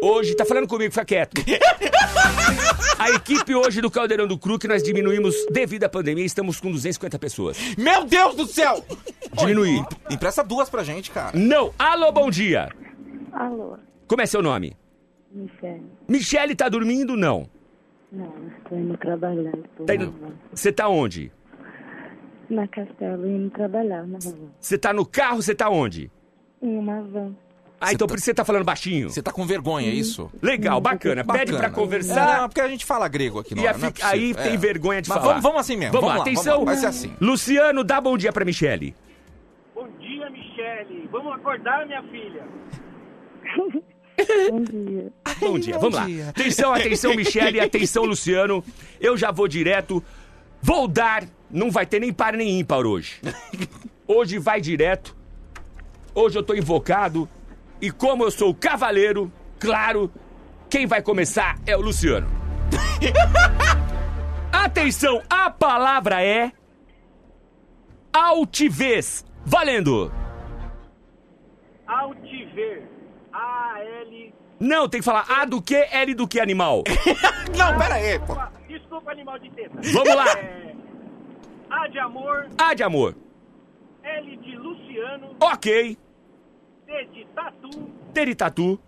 [0.05, 1.34] Hoje, tá falando comigo, fica quieto.
[2.98, 6.72] A equipe hoje do Caldeirão do Cru, que nós diminuímos devido à pandemia, estamos com
[6.72, 7.57] 250 pessoas.
[7.76, 8.84] Meu Deus do céu!
[9.38, 9.78] Diminuí.
[9.78, 11.36] Oi, empresta duas pra gente, cara.
[11.38, 11.72] Não.
[11.78, 12.68] Alô, bom dia.
[13.32, 13.76] Alô,
[14.09, 14.76] Como é seu nome?
[15.30, 15.82] Michelle.
[16.09, 17.16] Michele tá dormindo?
[17.16, 17.48] Não.
[18.11, 19.53] Não, estou indo trabalhar.
[19.57, 20.14] Estou Tá indo-
[20.53, 21.30] Você tá onde?
[22.50, 24.18] na Castelo indo trabalhar na.
[24.61, 26.11] Você tá no carro, você tá onde?
[26.61, 27.34] Em uma van.
[27.85, 29.11] Ah, então por isso você tá falando baixinho.
[29.11, 30.30] Você tá com vergonha, é isso?
[30.41, 31.24] Legal, bacana.
[31.24, 31.74] Pede pra Bacana.
[31.74, 32.41] conversar.
[32.41, 33.70] Não, porque a gente fala grego aqui, não, E é?
[33.70, 34.57] a Não é fi- aí tem É.
[34.57, 35.28] vergonha de Mas falar.
[35.30, 35.93] Vamos, vamos assim mesmo.
[35.93, 36.53] Vamos, Vamos, lá, lá, atenção.
[36.61, 36.72] vamos lá.
[36.72, 37.16] Vai ser assim.
[37.20, 38.95] Luciano, dá bom dia pra Michele.
[39.74, 41.09] Bom dia, Michele.
[41.11, 42.45] Vamos acordar, minha filha?
[44.51, 45.12] Bom dia.
[45.41, 46.07] Bom dia, vamos lá.
[46.28, 48.62] Atenção, atenção, Michele, atenção, Luciano.
[49.01, 50.03] Eu já vou direto.
[50.61, 51.24] Vou dar.
[51.51, 53.20] Não vai ter nem par nem ímpar hoje.
[54.07, 55.16] Hoje vai direto.
[56.14, 57.28] Hoje eu tô invocado.
[57.83, 60.09] E como eu sou o cavaleiro, claro,
[60.70, 62.28] quem vai começar é o Luciano.
[64.53, 66.53] Atenção, a palavra é.
[68.12, 69.26] Altivez.
[69.45, 70.12] Valendo!
[71.85, 72.85] Altiver.
[73.33, 74.33] A-L...
[74.61, 76.85] Não, tem que falar A do que, L do que animal.
[77.59, 78.37] Não, pera aí, pô.
[78.68, 79.76] Desculpa, animal de teta.
[79.93, 80.39] Vamos lá.
[80.39, 80.72] É,
[81.68, 82.47] A de amor.
[82.57, 83.16] A de amor.
[84.05, 85.35] L de Luciano.
[85.41, 85.99] Ok.
[86.93, 87.70] T de tatu.
[88.12, 88.80] Teritatu.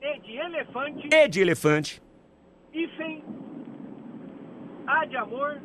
[0.00, 1.08] E de elefante.
[1.12, 2.02] E de elefante.
[2.72, 3.24] Hífen.
[4.86, 5.60] A de amor.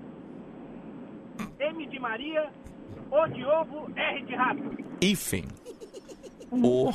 [1.60, 2.50] M de Maria.
[3.12, 3.92] O de ovo.
[3.96, 4.64] R de rato.
[5.00, 5.46] Hífen.
[6.52, 6.92] O...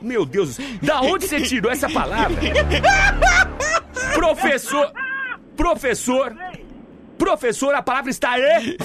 [0.00, 2.36] Meu Deus, da onde você tirou essa palavra?
[4.14, 4.92] Professor.
[5.54, 6.36] Professor.
[7.18, 8.78] Professor, a palavra está aí.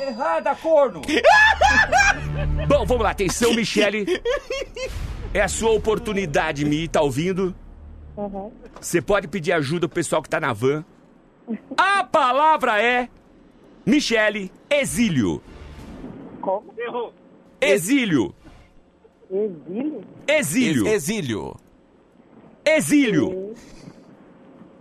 [0.00, 1.02] Errada, corno!
[2.68, 4.06] Bom, vamos lá, atenção, Michele.
[5.34, 7.54] É a sua oportunidade, Mi, tá ouvindo?
[8.16, 8.50] Uhum.
[8.80, 10.84] Você pode pedir ajuda pro pessoal que tá na van.
[11.76, 13.08] A palavra é.
[13.84, 15.42] Michele, exílio.
[16.40, 16.72] Como?
[16.78, 17.12] Errou.
[17.60, 18.34] Exílio.
[19.30, 20.04] Exílio?
[20.26, 20.86] Exílio.
[20.86, 21.56] Ex- Exílio.
[22.64, 23.54] Exílio.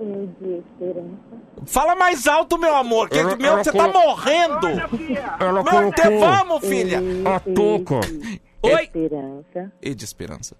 [0.01, 1.17] E de esperança.
[1.65, 4.67] Fala mais alto, meu amor, que Ela- meu, ela você tá colo- morrendo.
[5.39, 6.99] Ela Meu, te vamos, filha.
[7.35, 7.95] A touca.
[8.63, 8.83] Oi?
[8.83, 9.71] Esperança.
[9.81, 10.55] E de esperança.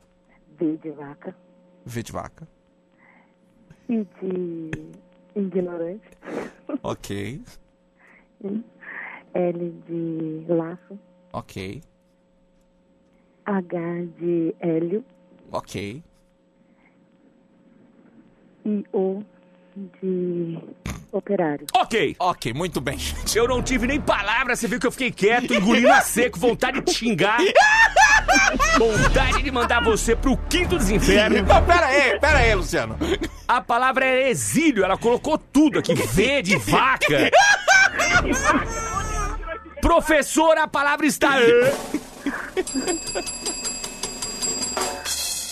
[0.60, 1.36] V de vaca.
[1.86, 2.48] V de vaca.
[3.88, 4.72] E de
[5.36, 6.10] ignorante.
[6.84, 7.42] Ok.
[9.34, 11.00] L de laço.
[11.34, 11.82] Ok.
[13.46, 13.80] H
[14.20, 15.04] de hélio.
[15.52, 16.04] Ok.
[18.66, 19.24] E O
[20.02, 20.58] de
[21.12, 21.66] operário.
[21.74, 22.16] Ok.
[22.20, 22.98] Ok, muito bem.
[23.34, 26.82] Eu não tive nem palavra, você viu que eu fiquei quieto, engolindo a seco, vontade
[26.82, 27.40] de xingar.
[28.78, 31.42] Vontade de mandar você pro quinto dos infernos.
[31.66, 32.98] Pera aí, pera aí, Luciano.
[33.48, 35.96] A palavra é exílio, ela colocou tudo aqui.
[35.96, 37.32] V de vaca.
[39.82, 41.52] Professor, a palavra está aí.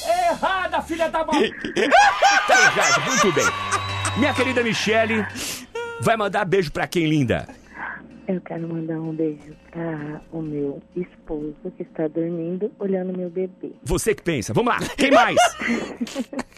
[0.07, 1.51] Errada, filha da mãe.
[2.47, 3.43] Tá errado, muito bem.
[4.17, 5.25] Minha querida Michele,
[5.99, 7.47] vai mandar beijo pra quem, linda?
[8.27, 13.71] Eu quero mandar um beijo para o meu esposo que está dormindo olhando meu bebê.
[13.83, 14.53] Você que pensa.
[14.53, 15.37] Vamos lá, quem mais?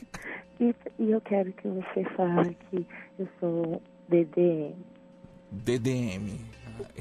[0.61, 2.85] E, e eu quero que você fale que
[3.17, 4.75] eu sou DDM.
[5.51, 6.37] DDM.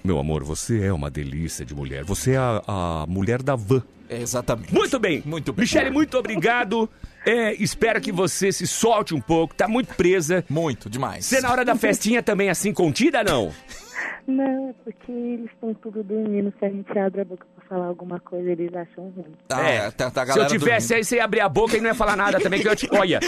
[0.04, 2.04] Meu amor, você é uma delícia de mulher.
[2.04, 3.82] Você é a, a mulher da van.
[4.08, 4.72] É, exatamente.
[4.72, 5.22] Muito bem.
[5.24, 5.62] Muito bem.
[5.62, 6.88] Michele, muito obrigado.
[7.26, 9.54] É, espero que você se solte um pouco.
[9.54, 10.44] Tá muito presa.
[10.48, 11.26] Muito, demais.
[11.26, 13.52] Você na hora da festinha também é assim contida, não?
[14.26, 16.52] Não, é porque eles estão tudo dormindo.
[16.58, 19.34] Se a gente abre a boca pra falar alguma coisa, eles acham ruim.
[19.50, 20.96] Ah, é, tá, tá a Se eu tivesse dormindo.
[20.98, 22.88] aí, você ia abrir a boca e não ia falar nada também, que eu te...
[22.92, 23.20] Olha.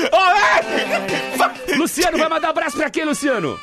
[1.77, 3.59] Luciano, vai mandar abraço pra quem, Luciano?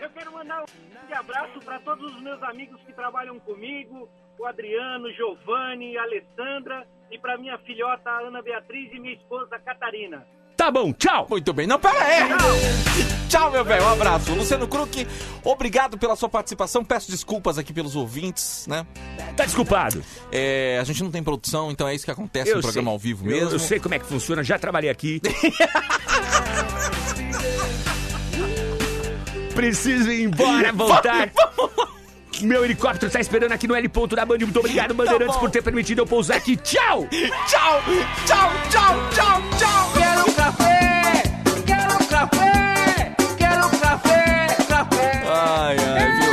[0.00, 4.08] Eu quero mandar um abraço para todos os meus amigos que trabalham comigo,
[4.38, 10.26] o Adriano, Giovanni, a Alessandra, e para minha filhota Ana Beatriz e minha esposa Catarina.
[10.56, 11.26] Tá bom, tchau.
[11.28, 11.66] Muito bem.
[11.66, 12.20] Não, pera aí.
[13.28, 13.84] Tchau, meu velho.
[13.84, 14.32] Um abraço.
[14.32, 15.04] Luciano Kruk,
[15.44, 16.84] obrigado pela sua participação.
[16.84, 18.86] Peço desculpas aqui pelos ouvintes, né?
[19.36, 20.00] Tá desculpado.
[20.30, 22.92] É, a gente não tem produção, então é isso que acontece no programa sei.
[22.92, 23.50] ao vivo Eu- mesmo.
[23.50, 25.20] Eu, sei como é que funciona, já trabalhei aqui.
[29.54, 31.30] Preciso ir embora, voltar.
[31.34, 31.94] Vamos, vamos.
[32.40, 34.38] Meu helicóptero está esperando aqui no L ponto da Band.
[34.38, 36.56] Muito obrigado, tá Bandeirantes, tá por ter permitido eu pousar aqui.
[36.56, 37.06] Tchau!
[37.48, 37.82] tchau,
[38.26, 39.92] tchau, tchau, tchau, tchau.
[39.94, 41.22] Quero um café,
[41.64, 45.22] quero um café, quero um café, café.
[45.26, 46.32] Ai, ai, é, viu?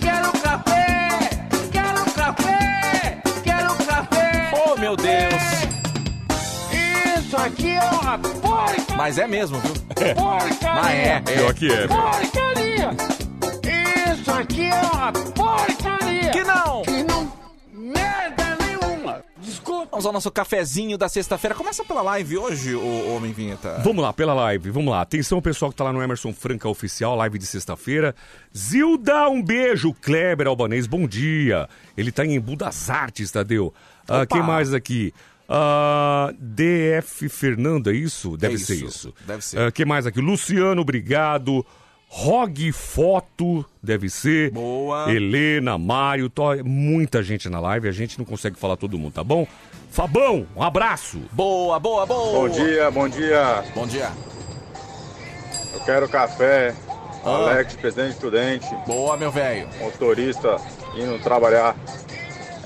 [0.00, 1.30] Quero um café,
[1.72, 4.52] quero um café, quero um café.
[4.64, 5.42] Oh, meu Deus.
[7.18, 8.18] Isso aqui é uma
[8.96, 9.72] mas é mesmo, viu?
[10.14, 10.74] Porcaria!
[10.74, 11.20] Mas é, é.
[11.20, 11.86] Pior que é.
[11.88, 12.90] Porcaria!
[14.12, 16.30] Isso aqui é uma porcaria!
[16.30, 16.82] Que não!
[16.82, 17.32] Que não...
[17.72, 19.22] Merda nenhuma!
[19.38, 19.88] Desculpa!
[19.90, 21.54] Vamos ao nosso cafezinho da sexta-feira.
[21.54, 23.80] Começa pela live hoje, o Homem Vinheta.
[23.82, 25.00] Vamos lá, pela live, vamos lá.
[25.00, 28.14] Atenção, pessoal que tá lá no Emerson Franca Oficial, live de sexta-feira.
[28.56, 29.94] Zilda, um beijo.
[29.94, 31.68] Kleber Albanês, bom dia.
[31.96, 33.72] Ele tá em Embu das Artes, Tadeu.
[34.06, 35.14] Ah, quem mais aqui?
[35.52, 38.36] Ah, DF Fernando, é isso?
[38.36, 39.14] Deve É ser isso, isso.
[39.26, 39.58] deve ser.
[39.60, 40.20] Ah, quem mais aqui?
[40.20, 41.66] Luciano, obrigado.
[42.06, 44.50] Rog Foto, deve ser.
[44.52, 45.12] Boa.
[45.12, 49.24] Helena, Mário, tó- muita gente na live, a gente não consegue falar todo mundo, tá
[49.24, 49.46] bom?
[49.90, 51.20] Fabão, um abraço.
[51.32, 52.32] Boa, boa, boa.
[52.32, 53.64] Bom dia, bom dia.
[53.74, 54.10] Bom dia.
[55.74, 56.74] Eu quero café.
[57.24, 57.30] Ah.
[57.30, 58.66] Alex, presidente estudante.
[58.86, 59.68] Boa, meu velho.
[59.80, 60.56] Motorista
[60.96, 61.76] indo trabalhar.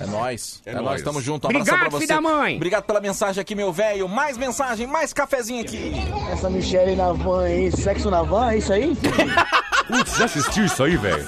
[0.00, 0.60] É nóis.
[0.66, 1.02] É, É nóis, nóis.
[1.02, 1.46] tamo junto.
[1.46, 2.06] Um abração Obrigado, pra você.
[2.06, 2.56] filho da mãe.
[2.56, 4.08] Obrigado pela mensagem aqui, meu velho.
[4.08, 5.92] Mais mensagem, mais cafezinho aqui.
[6.32, 8.96] Essa Michelle na van aí, sexo na van, é isso aí?
[9.86, 11.26] Putz, já assistiu isso aí, velho?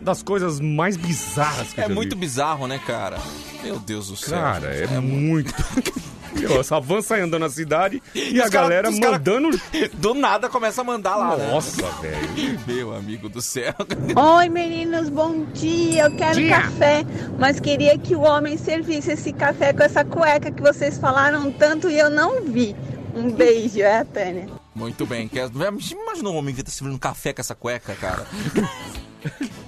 [0.00, 2.20] Das coisas mais bizarras que eu É já muito vi.
[2.20, 3.18] bizarro, né, cara?
[3.62, 4.38] Meu Deus do céu.
[4.38, 5.52] Cara, é, muito.
[6.58, 9.60] Essa van sai andando na cidade e, a os cara- galera cara- mandando.
[9.94, 11.50] Do nada começa a mandar lá, né?
[11.50, 12.60] Nossa, velho.
[12.66, 13.74] Meu amigo do céu.
[14.36, 16.04] Oi, meninos, bom dia.
[16.04, 16.60] Eu quero Dia.
[16.62, 17.04] café,
[17.38, 21.88] mas queria que o homem servisse esse café com essa cueca que vocês falaram tanto
[21.90, 22.74] e eu não vi.
[23.14, 24.46] Um beijo, é a Tânia.
[24.74, 25.26] Muito bem.
[25.26, 25.48] Quer...
[25.48, 28.26] Imagina um homem que tá servindo café com essa cueca, cara.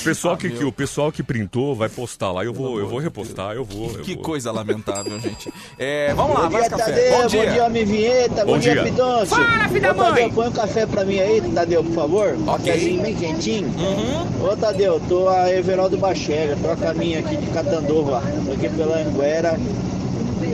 [0.00, 0.68] O pessoal, Ah, que, meu.
[0.68, 2.44] o pessoal que printou vai postar lá.
[2.44, 3.90] Eu vou, eu vou repostar, eu vou.
[3.92, 4.22] eu Que vou.
[4.22, 5.52] coisa lamentável, gente.
[5.78, 6.84] É, vamos lá, Bom dia, café.
[6.92, 7.10] Tadeu.
[7.12, 7.50] Bom Bom dia.
[7.50, 8.44] dia, homem vinheta.
[8.44, 8.84] Bom, Bom dia, dia.
[8.84, 9.36] Pidoncio.
[9.36, 10.32] Fala, filho da Ô, Tadeu, mãe.
[10.32, 12.34] põe um café pra mim aí, Tadeu, por favor.
[12.34, 12.66] Um Ok.
[12.72, 13.66] cafezinho bem quentinho.
[13.68, 14.46] Uhum.
[14.48, 16.56] Ô, Tadeu, tô a Everaldo Bachega.
[16.62, 18.22] Tô a caminho aqui de Catandova.
[18.46, 19.58] Tô aqui pela Anguera.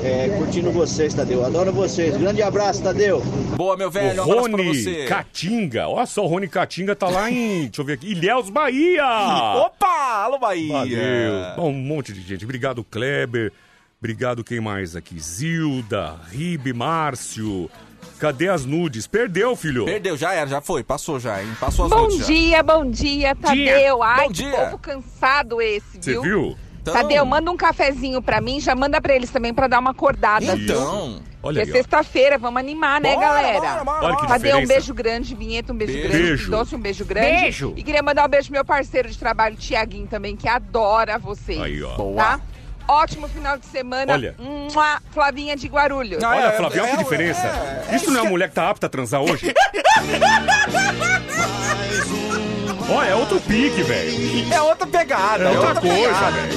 [0.02, 1.44] É, curtindo vocês, Tadeu.
[1.44, 2.16] Adoro vocês.
[2.16, 3.20] Grande abraço, Tadeu.
[3.56, 4.22] Boa, meu velho.
[4.22, 5.04] Um O Rony você.
[5.06, 5.88] Catinga.
[5.88, 7.62] Olha só, o Rony Catinga tá lá em.
[7.64, 8.10] deixa eu ver aqui.
[8.12, 9.04] Ilhéus, Bahia!
[9.66, 10.24] Opa!
[10.24, 10.72] Alô, Bahia.
[10.72, 11.56] Valeu.
[11.56, 12.44] Bom, um monte de gente.
[12.44, 13.52] Obrigado, Kleber.
[14.00, 15.18] Obrigado, quem mais aqui?
[15.18, 17.70] Zilda, Ribe, Márcio.
[18.18, 19.06] Cadê as nudes?
[19.06, 19.84] Perdeu, filho.
[19.86, 20.84] Perdeu, já era, já foi.
[20.84, 21.48] Passou já, hein?
[21.58, 22.24] Passou as Bom nudes já.
[22.26, 24.02] dia, bom dia, Tadeu.
[24.02, 24.50] Ai, Bom que dia.
[24.50, 26.56] povo cansado esse, Você viu?
[26.84, 29.92] Então- Tadeu, manda um cafezinho pra mim, já manda pra eles também pra dar uma
[29.92, 30.64] acordada, viu?
[30.76, 31.18] Então.
[31.42, 31.72] Olha aí, ó.
[31.72, 33.58] sexta-feira, vamos animar, né, Bora, galera?
[33.60, 34.28] bora, bora, Olha que bora.
[34.34, 34.72] Tadeu, um diferença.
[34.74, 36.08] beijo grande, Vinheta, um beijo, Beijo.
[36.08, 36.50] grande, Beijo.
[36.50, 37.40] Doce, um beijo grande.
[37.42, 37.72] Beijo.
[37.76, 41.60] E queria mandar um beijo pro meu parceiro de trabalho, Tiaguinho, também, que adora vocês.
[41.60, 41.96] Aí, ó.
[41.96, 42.22] Boa.
[42.22, 42.40] Tá?
[42.86, 44.12] Ótimo final de semana.
[44.12, 44.34] Olha.
[44.38, 46.22] Mua, Flavinha de Guarulhos.
[46.22, 47.46] Ah, Olha, é, Flávio, olha é, que diferença.
[47.46, 49.52] é, é isso não é uma mulher que tá apta a transar hoje?
[52.88, 54.52] Olha, é outro pique, velho.
[54.52, 55.44] É outra pegada.
[55.44, 56.30] É outra coisa, pegada.
[56.32, 56.54] velho.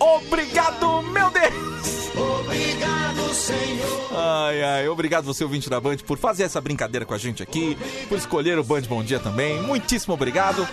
[0.00, 1.75] Obrigado, meu Deus!
[2.16, 4.06] Obrigado, Senhor!
[4.18, 7.76] Ai, ai, obrigado você, ouvinte da Band, por fazer essa brincadeira com a gente aqui,
[8.08, 9.60] por escolher o Band Bom Dia também.
[9.62, 10.66] Muitíssimo obrigado.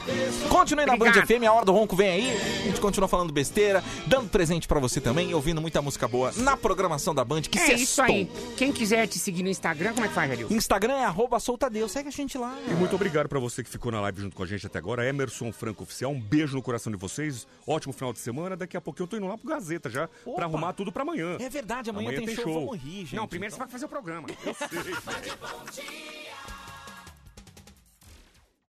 [0.48, 1.28] Continue na Band Obrigado.
[1.28, 2.38] FM, a hora do ronco vem aí.
[2.62, 6.32] A gente continua falando besteira, dando presente pra você também e ouvindo muita música boa
[6.38, 8.30] na programação da Band, que É isso aí.
[8.56, 10.48] Quem quiser te seguir no Instagram, como é que faz, Jadil?
[10.50, 12.58] Instagram é arroba soltadeu, segue a gente lá.
[12.68, 15.06] E muito obrigado pra você que ficou na live junto com a gente até agora.
[15.06, 17.46] Emerson Franco Oficial, um beijo no coração de vocês.
[17.68, 18.56] Ótimo final de semana.
[18.56, 20.36] Daqui a pouquinho eu tô indo lá pro Gazeta já, Opa.
[20.38, 21.33] pra arrumar tudo pra amanhã.
[21.40, 22.66] É verdade, amanhã, Amanhã tem, tem show, show.
[22.66, 23.16] vamos rir, gente.
[23.16, 24.28] Não, primeiro você vai fazer o programa.
[24.46, 25.94] Eu sei.